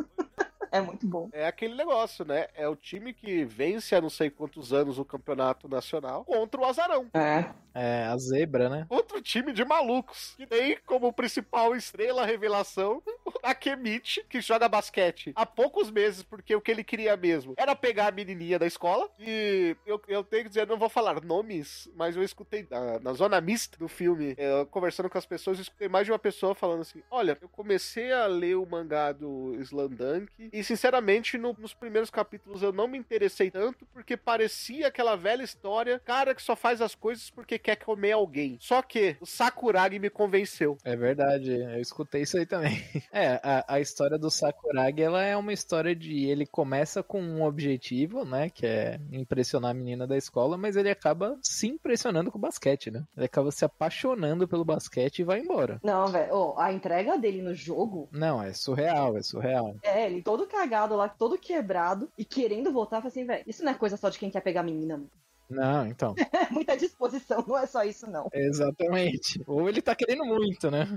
[0.72, 1.30] É muito bom.
[1.34, 2.48] É aquele negócio, né?
[2.56, 6.66] É o time que vence há não sei quantos anos o campeonato nacional contra o
[6.66, 7.08] azarão.
[7.14, 7.46] É.
[7.74, 8.86] É, a zebra, né?
[8.90, 15.32] Outro time de malucos que tem como principal estrela revelação o Akemichi, que joga basquete
[15.36, 19.10] há poucos meses, porque o que ele queria mesmo era pegar a menininha da escola.
[19.20, 23.14] E eu, eu tenho que dizer, não vou falar nomes, mas eu escutei na, na
[23.14, 26.54] zona mista do filme, eu, conversando com as pessoas, eu escutei mais de uma pessoa
[26.54, 31.74] falando assim: Olha, eu comecei a ler o mangá do Slandunk e, sinceramente, no- nos
[31.74, 36.56] primeiros capítulos eu não me interessei tanto, porque parecia aquela velha história, cara que só
[36.56, 38.58] faz as coisas porque quer comer alguém.
[38.60, 40.78] Só que o Sakuragi me convenceu.
[40.84, 42.72] É verdade, eu escutei isso aí também.
[43.14, 47.44] É, a, a história do Sakuragi, ela é uma história de ele começa com um
[47.44, 52.38] objetivo, né, que é impressionar a menina da escola, mas ele acaba se impressionando com
[52.38, 53.04] o basquete, né?
[53.18, 55.80] Ele acaba se apaixonando pelo basquete e vai embora.
[55.84, 56.34] Não, velho.
[56.34, 59.76] Ô, a entrega dele no jogo, Não, é surreal, é surreal.
[59.84, 63.64] é, ele todo cagado lá, todo quebrado e querendo voltar, eu falei assim, velho, isso
[63.64, 65.12] não é coisa só de quem quer pegar menina, mano.
[65.52, 68.28] Não, então, É muita disposição, não é só isso, não.
[68.34, 69.42] exatamente.
[69.46, 70.88] Ou ele tá querendo muito, né?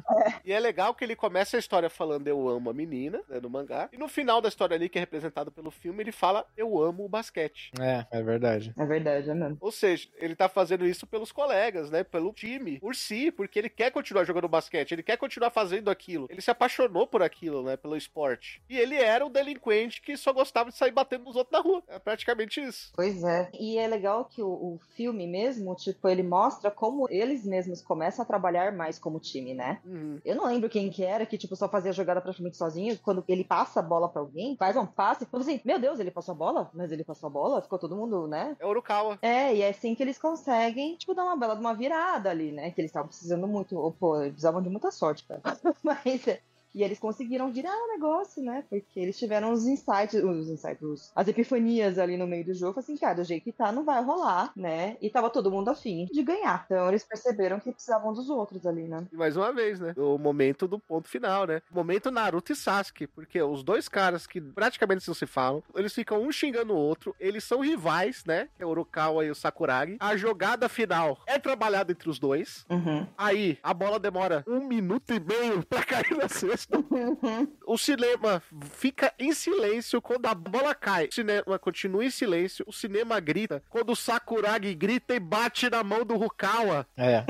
[0.44, 3.50] E é legal que ele começa a história falando eu amo a menina, né, no
[3.50, 3.88] mangá.
[3.92, 7.04] E no final da história ali, que é representado pelo filme, ele fala eu amo
[7.04, 7.70] o basquete.
[7.80, 8.72] É, é verdade.
[8.76, 9.56] É verdade, é mesmo.
[9.60, 12.04] Ou seja, ele tá fazendo isso pelos colegas, né?
[12.04, 16.26] Pelo time, por si, porque ele quer continuar jogando basquete, ele quer continuar fazendo aquilo.
[16.30, 17.76] Ele se apaixonou por aquilo, né?
[17.76, 18.62] Pelo esporte.
[18.68, 21.82] E ele era um delinquente que só gostava de sair batendo nos outros na rua.
[21.88, 22.92] É praticamente isso.
[22.94, 23.50] Pois é.
[23.54, 28.22] E é legal que o, o filme mesmo, tipo, ele mostra como eles mesmos começam
[28.22, 29.80] a trabalhar mais como time, né?
[29.84, 30.20] Uhum.
[30.24, 32.98] Eu não lembro quem que era que, tipo, só fazia a jogada praticamente sozinho.
[33.02, 36.10] Quando ele passa a bola pra alguém, faz um passe, fala assim, meu Deus, ele
[36.10, 36.70] passou a bola?
[36.74, 37.62] Mas ele passou a bola?
[37.62, 38.56] Ficou todo mundo, né?
[38.58, 39.18] É Urukawa.
[39.22, 42.52] É, e é assim que eles conseguem, tipo, dar uma bela de uma virada ali,
[42.52, 42.70] né?
[42.70, 45.42] Que eles estavam precisando muito, ou, pô, eles precisavam de muita sorte, cara.
[45.82, 46.40] Mas, é,
[46.74, 48.64] e eles conseguiram virar o negócio, né?
[48.68, 52.80] Porque eles tiveram os insights, os insights, os- as epifanias ali no meio do jogo,
[52.80, 54.96] assim, cara, do jeito que tá, não vai rolar, né?
[55.00, 56.64] E tava todo mundo afim de ganhar.
[56.66, 59.06] Então eles perceberam que precisavam dos outros ali, né?
[59.12, 59.94] E mais uma vez, né?
[59.96, 61.62] O momento do ponto final, né?
[61.70, 63.06] O momento Naruto e Sasuke.
[63.06, 67.14] Porque os dois caras que praticamente não se falam, eles ficam um xingando o outro.
[67.20, 68.48] Eles são rivais, né?
[68.56, 69.96] Que é o Urukawa e o Sakuragi.
[70.00, 72.64] A jogada final é trabalhada entre os dois.
[72.68, 73.06] Uhum.
[73.16, 76.63] Aí, a bola demora um minuto e meio pra cair na cesta.
[77.66, 78.42] O cinema
[78.72, 81.06] fica em silêncio quando a bola cai.
[81.06, 82.64] O cinema continua em silêncio.
[82.68, 86.86] O cinema grita quando o Sakuragi grita e bate na mão do Rukawa.
[86.96, 87.24] É.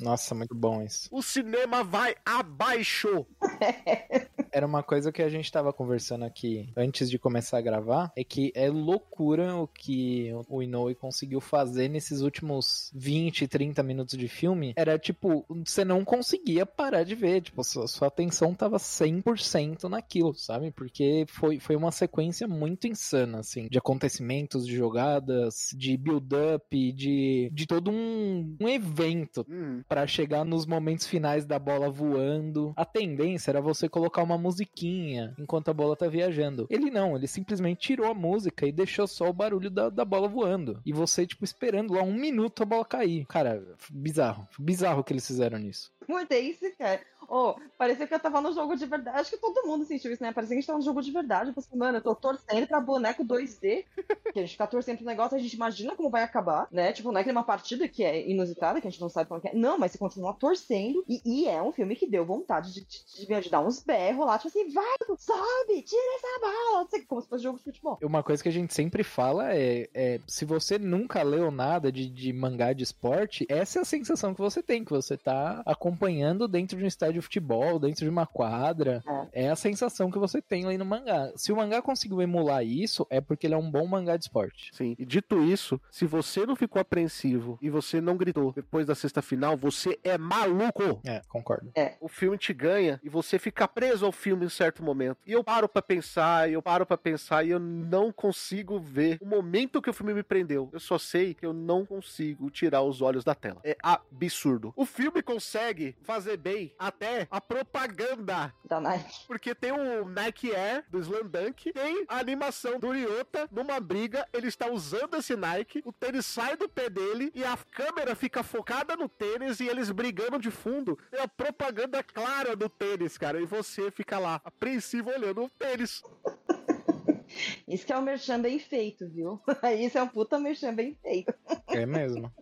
[0.00, 1.08] Nossa, muito bom isso.
[1.12, 3.26] O cinema vai abaixo.
[4.52, 8.24] Era uma coisa que a gente tava conversando aqui antes de começar a gravar, é
[8.24, 14.28] que é loucura o que o Inoue conseguiu fazer nesses últimos 20, 30 minutos de
[14.28, 14.72] filme.
[14.76, 20.34] Era tipo, você não conseguia parar de ver, tipo, sua, sua atenção tava 100% naquilo,
[20.34, 20.70] sabe?
[20.70, 27.50] Porque foi, foi uma sequência muito insana, assim, de acontecimentos, de jogadas, de build-up, de,
[27.52, 32.72] de todo um, um evento Hum, Pra chegar nos momentos finais da bola voando.
[32.76, 36.66] A tendência era você colocar uma musiquinha enquanto a bola tá viajando.
[36.68, 40.28] Ele não, ele simplesmente tirou a música e deixou só o barulho da, da bola
[40.28, 40.80] voando.
[40.84, 43.24] E você, tipo, esperando lá um minuto a bola cair.
[43.26, 44.46] Cara, bizarro.
[44.58, 45.90] Bizarro que eles fizeram nisso.
[46.08, 47.00] Muito é isso, cara.
[47.32, 49.18] Ô, parecia que eu tava no jogo de verdade.
[49.18, 50.34] Acho que todo mundo sentiu isso, né?
[50.34, 51.48] Parecia que a gente tava no jogo de verdade.
[51.48, 53.86] Eu falei assim, mano, eu tô torcendo pra boneco 2D.
[54.34, 56.92] que a gente fica torcendo pro negócio, a gente imagina como vai acabar, né?
[56.92, 59.40] Tipo, não é que uma partida que é inusitada, que a gente não sabe como
[59.44, 59.54] é.
[59.54, 61.02] Não, mas você continua torcendo.
[61.08, 64.26] E, e é um filme que deu vontade de, de, de, de dar uns berros
[64.26, 64.36] lá.
[64.36, 66.82] Tipo assim, vai, sobe, tira essa bola.
[66.82, 67.98] Não sei, como se fosse jogo de futebol.
[68.02, 72.10] Uma coisa que a gente sempre fala é, é se você nunca leu nada de,
[72.10, 76.46] de mangá de esporte, essa é a sensação que você tem, que você tá acompanhando
[76.46, 79.02] dentro de um estádio futebol, dentro de uma quadra.
[79.32, 79.48] É.
[79.48, 81.32] a sensação que você tem aí no mangá.
[81.36, 84.70] Se o mangá conseguiu emular isso, é porque ele é um bom mangá de esporte.
[84.72, 84.94] Sim.
[84.98, 89.22] E dito isso, se você não ficou apreensivo e você não gritou depois da sexta
[89.22, 91.00] final, você é maluco.
[91.04, 91.70] É, concordo.
[91.74, 91.96] É.
[92.00, 95.18] O filme te ganha e você fica preso ao filme em certo momento.
[95.26, 99.26] E eu paro para pensar, eu paro para pensar e eu não consigo ver o
[99.26, 100.68] momento que o filme me prendeu.
[100.72, 103.60] Eu só sei que eu não consigo tirar os olhos da tela.
[103.64, 104.72] É absurdo.
[104.76, 109.26] O filme consegue fazer bem até a propaganda da Nike.
[109.26, 114.48] Porque tem o Nike Air do Slandunk, tem a animação do Ryota numa briga, ele
[114.48, 118.96] está usando esse Nike, o tênis sai do pé dele e a câmera fica focada
[118.96, 120.98] no tênis e eles brigando de fundo.
[121.10, 126.02] É a propaganda clara do tênis, cara, e você fica lá, apreensivo olhando o tênis.
[127.66, 129.40] Isso que é um merchan bem feito, viu?
[129.78, 131.32] Isso é um puta merchan bem feito.
[131.68, 132.32] É mesmo.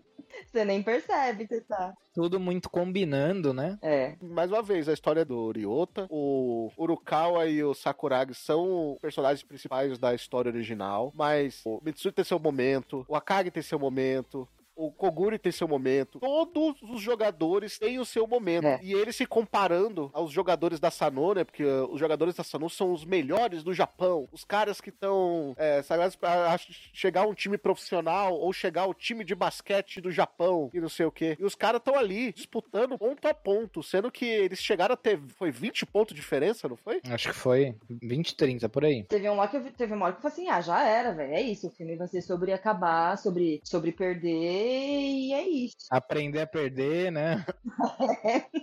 [0.51, 1.95] Você nem percebe que tá.
[2.15, 3.79] Tudo muito combinando, né?
[3.83, 4.17] É.
[4.21, 9.99] Mais uma vez, a história do Ryota, o Urukawa e o Sakuragi são personagens principais
[9.99, 14.49] da história original, mas o Mitsui tem seu momento, o Akagi tem seu momento,
[14.81, 16.19] o Koguri tem seu momento.
[16.19, 18.67] Todos os jogadores têm o seu momento.
[18.67, 18.81] É.
[18.83, 21.45] E ele se comparando aos jogadores da Sano, né?
[21.45, 24.27] Porque uh, os jogadores da Sano são os melhores do Japão.
[24.33, 26.59] Os caras que estão é, sagrados pra
[26.93, 30.89] chegar a um time profissional ou chegar ao time de basquete do Japão e não
[30.89, 31.37] sei o quê.
[31.39, 35.21] E os caras estão ali disputando ponto a ponto, sendo que eles chegaram a ter.
[35.37, 37.03] Foi 20 pontos de diferença, não foi?
[37.05, 39.05] Acho que foi 20, 30 por aí.
[39.05, 41.13] Teve uma hora que eu, teve uma hora que eu falei assim: ah, já era,
[41.13, 41.35] velho.
[41.35, 41.67] É isso.
[41.67, 45.77] O filme vai ser sobre acabar, sobre, sobre perder, e é isso.
[45.91, 47.45] Aprender a perder, né?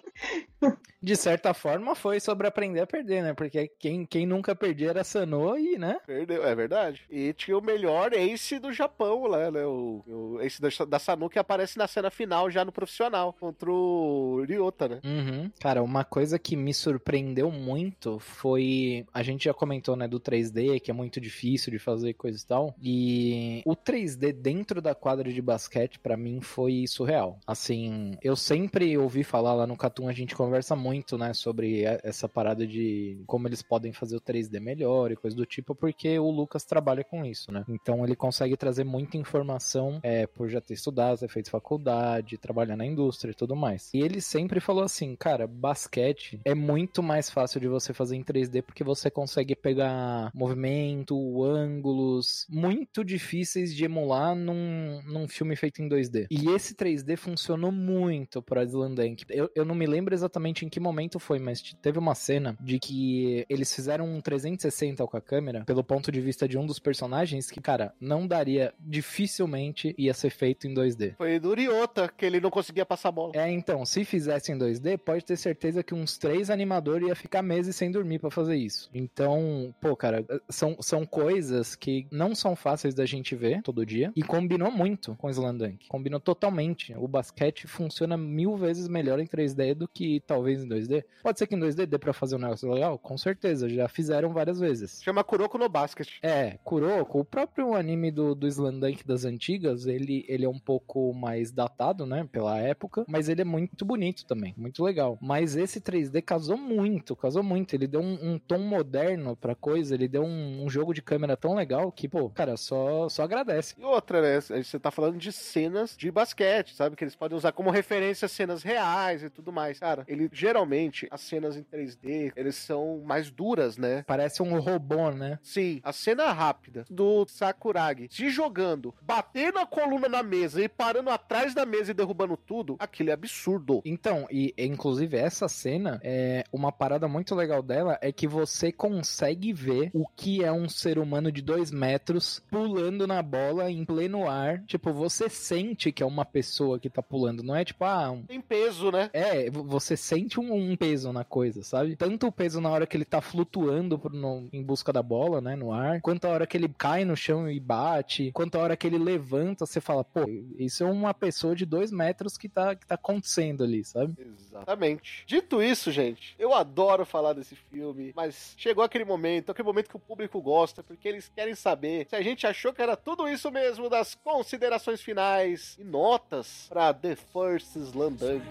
[1.01, 3.33] De certa forma, foi sobre aprender a perder, né?
[3.33, 5.97] Porque quem, quem nunca perdia era Sanô e, né?
[6.05, 7.03] Perdeu, é verdade.
[7.09, 9.65] E tinha o melhor ace do Japão lá, né?
[9.65, 13.71] O, o ace da, da Sanu que aparece na cena final já no profissional, contra
[13.71, 14.99] o Ryota, né?
[15.03, 15.51] Uhum.
[15.59, 19.05] Cara, uma coisa que me surpreendeu muito foi.
[19.13, 22.47] A gente já comentou, né, do 3D, que é muito difícil de fazer coisa e
[22.47, 22.75] tal.
[22.81, 27.39] E o 3D dentro da quadra de basquete, pra mim, foi surreal.
[27.45, 30.86] Assim, eu sempre ouvi falar lá no Catum, a gente conversa muito,
[31.17, 35.45] né, sobre essa parada de como eles podem fazer o 3D melhor e coisa do
[35.45, 37.63] tipo, porque o Lucas trabalha com isso, né?
[37.67, 42.75] Então ele consegue trazer muita informação é, por já ter estudado, ter feito faculdade, trabalhar
[42.75, 43.89] na indústria e tudo mais.
[43.93, 48.23] E ele sempre falou assim, cara, basquete é muito mais fácil de você fazer em
[48.23, 55.81] 3D porque você consegue pegar movimento, ângulos muito difíceis de emular num, num filme feito
[55.81, 56.27] em 2D.
[56.29, 59.25] E esse 3D funcionou muito para Slandank.
[59.29, 62.79] Eu, eu não me lembro exatamente em que momento foi, mas teve uma cena de
[62.79, 66.79] que eles fizeram um 360 com a câmera pelo ponto de vista de um dos
[66.79, 71.15] personagens que, cara, não daria, dificilmente ia ser feito em 2D.
[71.15, 73.31] Foi do Ryota que ele não conseguia passar a bola.
[73.35, 77.41] É, então, se fizesse em 2D, pode ter certeza que uns três animadores ia ficar
[77.41, 78.89] meses sem dormir pra fazer isso.
[78.93, 84.11] Então, pô, cara, são, são coisas que não são fáceis da gente ver todo dia
[84.15, 85.87] e combinou muito com o Slandunk.
[85.87, 86.93] Combinou totalmente.
[86.97, 91.03] O basquete funciona mil vezes melhor em 3D do que talvez em 2D.
[91.23, 92.97] Pode ser que em 2D dê pra fazer um negócio legal?
[92.99, 95.01] Com certeza, já fizeram várias vezes.
[95.01, 96.07] Chama Kuroko no Basket.
[96.21, 101.13] É, Kuroko, o próprio anime do, do Slandunk das antigas, ele, ele é um pouco
[101.13, 105.17] mais datado, né, pela época, mas ele é muito bonito também, muito legal.
[105.21, 109.93] Mas esse 3D casou muito, casou muito, ele deu um, um tom moderno pra coisa,
[109.93, 113.75] ele deu um, um jogo de câmera tão legal que, pô, cara, só, só agradece.
[113.77, 114.41] E outra, né?
[114.41, 116.95] Você tá falando de cenas de basquete, sabe?
[116.95, 119.79] Que eles podem usar como referência cenas reais e tudo mais.
[119.79, 124.03] Cara, ele geralmente, as cenas em 3D, eles são mais duras, né?
[124.07, 125.37] Parece um robô, né?
[125.43, 131.09] Sim, a cena rápida do Sakuragi se jogando, batendo a coluna na mesa e parando
[131.11, 133.81] atrás da mesa e derrubando tudo, aquilo é absurdo.
[133.85, 139.53] Então, e inclusive essa cena, é uma parada muito legal dela é que você consegue
[139.53, 144.27] ver o que é um ser humano de dois metros pulando na bola em pleno
[144.27, 144.63] ar.
[144.65, 148.23] Tipo, você sente que é uma pessoa que tá pulando, não é tipo, ah, um-
[148.23, 149.09] Tem peso, né?
[149.13, 151.95] é, vo- você sente um, um peso na coisa, sabe?
[151.95, 155.55] Tanto o peso na hora que ele tá flutuando no- em busca da bola, né,
[155.55, 158.77] no ar, quanto a hora que ele cai no chão e bate, quanto a hora
[158.77, 160.21] que ele levanta, você fala, pô,
[160.57, 164.13] isso é uma pessoa de dois metros que tá, que tá acontecendo ali, sabe?
[164.19, 165.23] Exatamente.
[165.25, 169.95] Dito isso, gente, eu adoro falar desse filme, mas chegou aquele momento, aquele momento que
[169.95, 173.51] o público gosta, porque eles querem saber se a gente achou que era tudo isso
[173.51, 178.41] mesmo das considerações finais e notas pra The First Slandunk.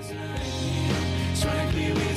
[0.00, 0.59] Strike
[1.80, 2.09] me with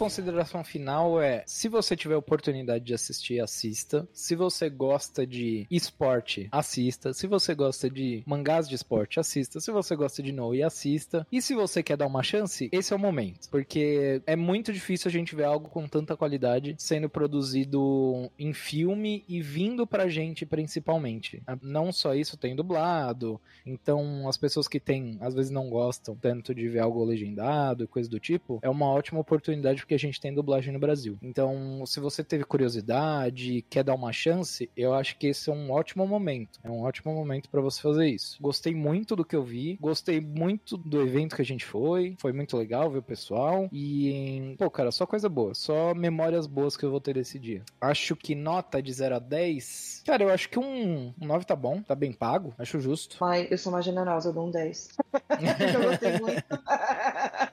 [0.00, 4.08] consideração final é: se você tiver oportunidade de assistir, assista.
[4.14, 7.12] Se você gosta de esporte, assista.
[7.12, 9.60] Se você gosta de mangás de esporte, assista.
[9.60, 11.26] Se você gosta de Noe, assista.
[11.30, 13.50] E se você quer dar uma chance, esse é o momento.
[13.50, 19.22] Porque é muito difícil a gente ver algo com tanta qualidade sendo produzido em filme
[19.28, 21.42] e vindo pra gente principalmente.
[21.60, 23.38] Não só isso, tem dublado.
[23.66, 27.86] Então, as pessoas que têm, às vezes não gostam tanto de ver algo legendado e
[27.86, 31.18] coisa do tipo, é uma ótima oportunidade porque a gente tem dublagem no Brasil.
[31.20, 35.72] Então, se você teve curiosidade, quer dar uma chance, eu acho que esse é um
[35.72, 36.60] ótimo momento.
[36.62, 38.40] É um ótimo momento pra você fazer isso.
[38.40, 42.32] Gostei muito do que eu vi, gostei muito do evento que a gente foi, foi
[42.32, 46.84] muito legal ver o pessoal e, pô, cara, só coisa boa, só memórias boas que
[46.84, 47.64] eu vou ter desse dia.
[47.80, 51.56] Acho que nota de 0 a 10, cara, eu acho que um, um 9 tá
[51.56, 53.16] bom, tá bem pago, acho justo.
[53.20, 54.88] Mas eu sou mais generosa, eu dou um 10.
[55.74, 56.44] eu gostei muito.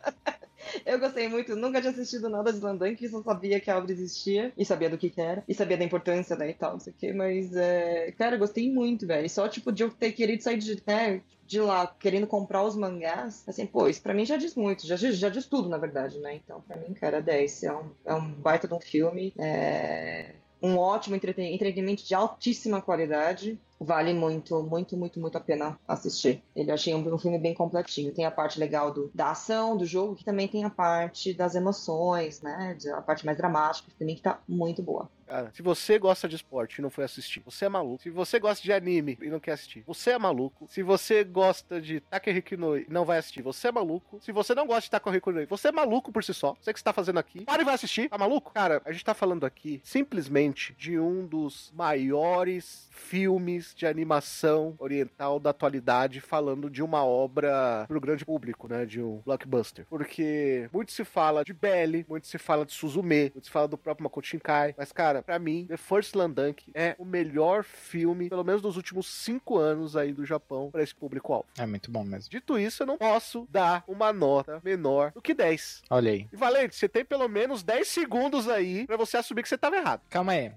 [0.94, 1.56] eu gostei muito.
[1.56, 4.98] Nunca tinha assistido nada de Slandunk, só sabia que a obra existia e sabia do
[4.98, 5.44] que, que era.
[5.48, 7.14] E sabia da importância, né, e tal, não sei o quê.
[7.14, 8.12] Mas, é...
[8.18, 9.30] cara, eu gostei muito, velho.
[9.30, 13.44] Só, tipo, de eu ter querido sair de, né, de lá querendo comprar os mangás,
[13.48, 16.20] assim, pô, isso pra mim já diz muito, já, diz- já diz tudo, na verdade,
[16.20, 16.36] né?
[16.36, 17.64] Então, pra mim, cara, 10.
[17.64, 19.34] É um, é um baita de um filme.
[19.38, 20.32] É
[20.62, 23.60] um ótimo entreten- entretenimento de altíssima qualidade.
[23.80, 26.44] Vale muito, muito, muito, muito a pena assistir.
[26.56, 28.14] Ele achei um, um filme bem completinho.
[28.14, 31.54] Tem a parte legal do, da ação do jogo, que também tem a parte das
[31.54, 32.76] emoções, né?
[32.96, 35.08] A parte mais dramática, que também que tá muito boa.
[35.28, 38.02] Cara, se você gosta de esporte e não foi assistir, você é maluco.
[38.02, 40.68] Se você gosta de anime e não quer assistir, você é maluco.
[40.70, 44.20] Se você gosta de Takehiko Noi e não vai assistir, você é maluco.
[44.22, 46.56] Se você não gosta de Takehiko Noi, você é maluco por si só.
[46.62, 48.10] Você que está fazendo aqui, para e vai assistir.
[48.10, 48.54] Tá maluco?
[48.54, 55.40] Cara, a gente tá falando aqui simplesmente de um dos maiores filmes de animação oriental
[55.40, 58.86] da atualidade, falando de uma obra pro grande público, né?
[58.86, 59.86] De um blockbuster.
[59.90, 63.78] Porque muito se fala de Belly, muito se fala de Suzume, muito se fala do
[63.78, 64.74] próprio Makoto Shinkai.
[64.78, 69.08] Mas, cara, pra mim, The First Landunk é o melhor filme, pelo menos dos últimos
[69.08, 71.48] cinco anos aí do Japão, pra esse público-alvo.
[71.58, 72.30] É muito bom mesmo.
[72.30, 75.84] Dito isso, eu não posso dar uma nota menor do que 10.
[75.90, 76.28] Olha aí.
[76.32, 79.78] E Valente, você tem pelo menos 10 segundos aí pra você assumir que você tava
[79.78, 80.02] errado.
[80.10, 80.52] Calma aí.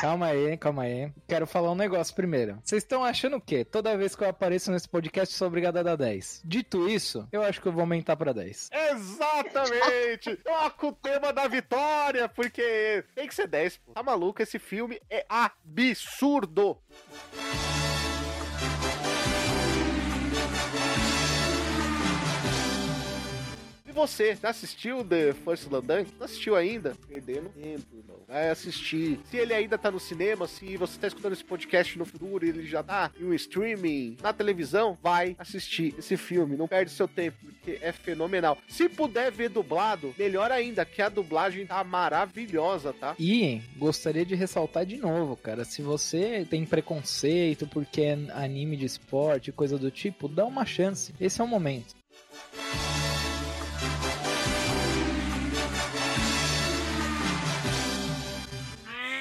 [0.00, 1.12] Calma aí, calma aí.
[1.26, 2.58] Quero falar um negócio primeiro.
[2.62, 3.64] Vocês estão achando o quê?
[3.64, 6.42] Toda vez que eu apareço nesse podcast, eu sou obrigado a dar 10.
[6.44, 8.70] Dito isso, eu acho que eu vou aumentar pra 10.
[8.72, 10.36] Exatamente!
[10.36, 13.87] Toca o tema da vitória, porque tem que ser 10, pô.
[13.94, 14.42] Tá maluco?
[14.42, 16.78] Esse filme é absurdo!
[23.98, 26.12] Você, já assistiu The First Landunk?
[26.16, 26.94] Não assistiu ainda?
[27.08, 28.16] Perdendo tempo, irmão.
[28.28, 29.18] Vai assistir.
[29.28, 32.64] Se ele ainda tá no cinema, se você tá escutando esse podcast no futuro ele
[32.64, 36.56] já tá em um streaming, na televisão, vai assistir esse filme.
[36.56, 38.56] Não perde seu tempo, porque é fenomenal.
[38.68, 43.16] Se puder ver dublado, melhor ainda, que a dublagem tá maravilhosa, tá?
[43.18, 48.86] E gostaria de ressaltar de novo, cara, se você tem preconceito porque é anime de
[48.86, 51.12] esporte, coisa do tipo, dá uma chance.
[51.20, 51.96] Esse é o momento.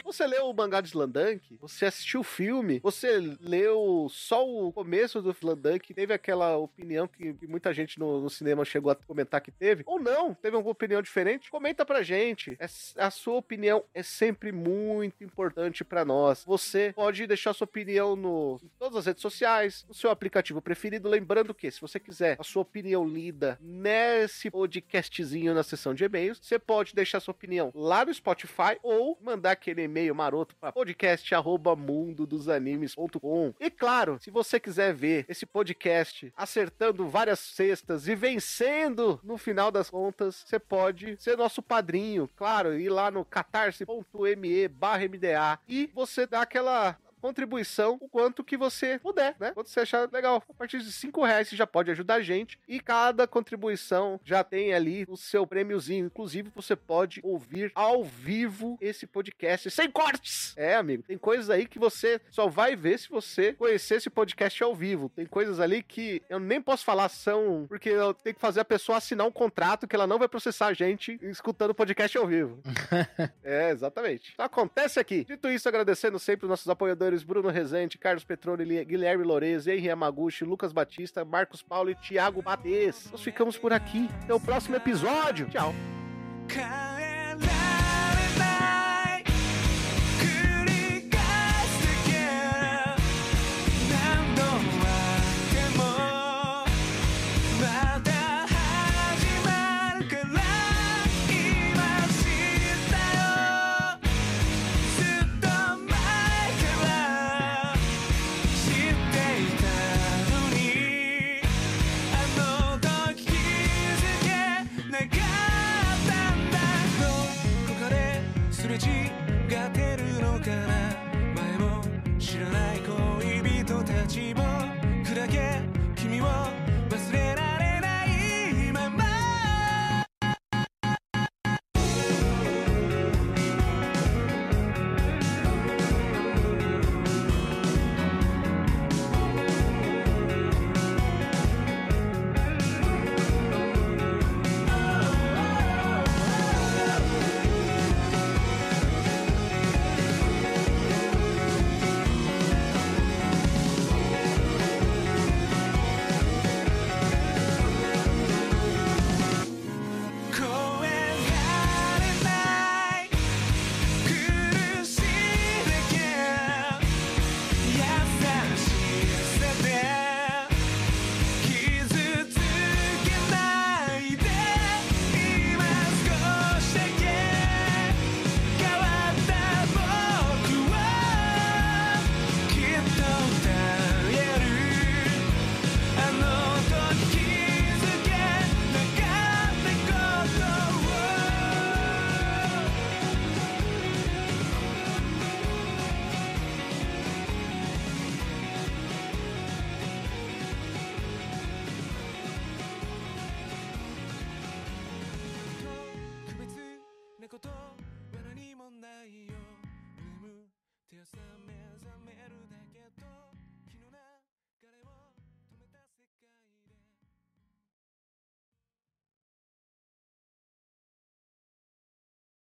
[0.08, 5.22] Você leu o mangá de Slandunk, você assistiu o filme, você leu só o começo
[5.22, 9.52] do Slandunk, teve aquela opinião que, muita gente no, no cinema chegou a comentar que
[9.52, 12.56] teve, ou não, teve alguma opinião diferente, comenta pra gente.
[12.58, 16.42] É- a sua opinião é sempre muito importante pra nós.
[16.46, 21.10] Você pode deixar sua opinião no, em todas as redes sociais, no seu aplicativo preferido,
[21.10, 26.40] lembrando que se você quiser a sua opinião lida nesse podcastzinho na seção de e-mails,
[26.42, 33.54] você pode deixar sua opinião lá no Spotify ou mandar aquele e-mail maroto para podcast@mundodosanimes.com.
[33.60, 39.70] E claro, se você quiser ver esse podcast acertando várias cestas e vencendo no final
[39.72, 46.42] das contas, você pode ser nosso padrinho, claro, ir lá no catarse.me/mda e você dá
[46.42, 49.52] aquela contribuição o quanto que você puder, né?
[49.52, 50.44] Quanto você achar legal.
[50.50, 52.60] A partir de 5 reais você já pode ajudar a gente.
[52.68, 56.06] E cada contribuição já tem ali o seu prêmiozinho.
[56.06, 60.54] Inclusive, você pode ouvir ao vivo esse podcast sem cortes.
[60.58, 61.04] É, amigo.
[61.04, 65.10] Tem coisas aí que você só vai ver se você conhecer esse podcast ao vivo.
[65.10, 68.66] Tem coisas ali que eu nem posso falar são porque eu tenho que fazer a
[68.66, 72.28] pessoa assinar um contrato que ela não vai processar a gente escutando o podcast ao
[72.28, 72.60] vivo.
[73.44, 74.32] É, exatamente.
[74.34, 75.24] Então acontece aqui.
[75.24, 80.44] Dito isso, agradecendo sempre os nossos apoiadores Bruno Rezende, Carlos Petroni, Guilherme Lourenço, Henri Yamaguchi,
[80.44, 83.10] Lucas Batista, Marcos Paulo e Thiago Batês.
[83.12, 84.10] Nós ficamos por aqui.
[84.24, 85.48] Até o próximo episódio.
[85.50, 86.97] Tchau.「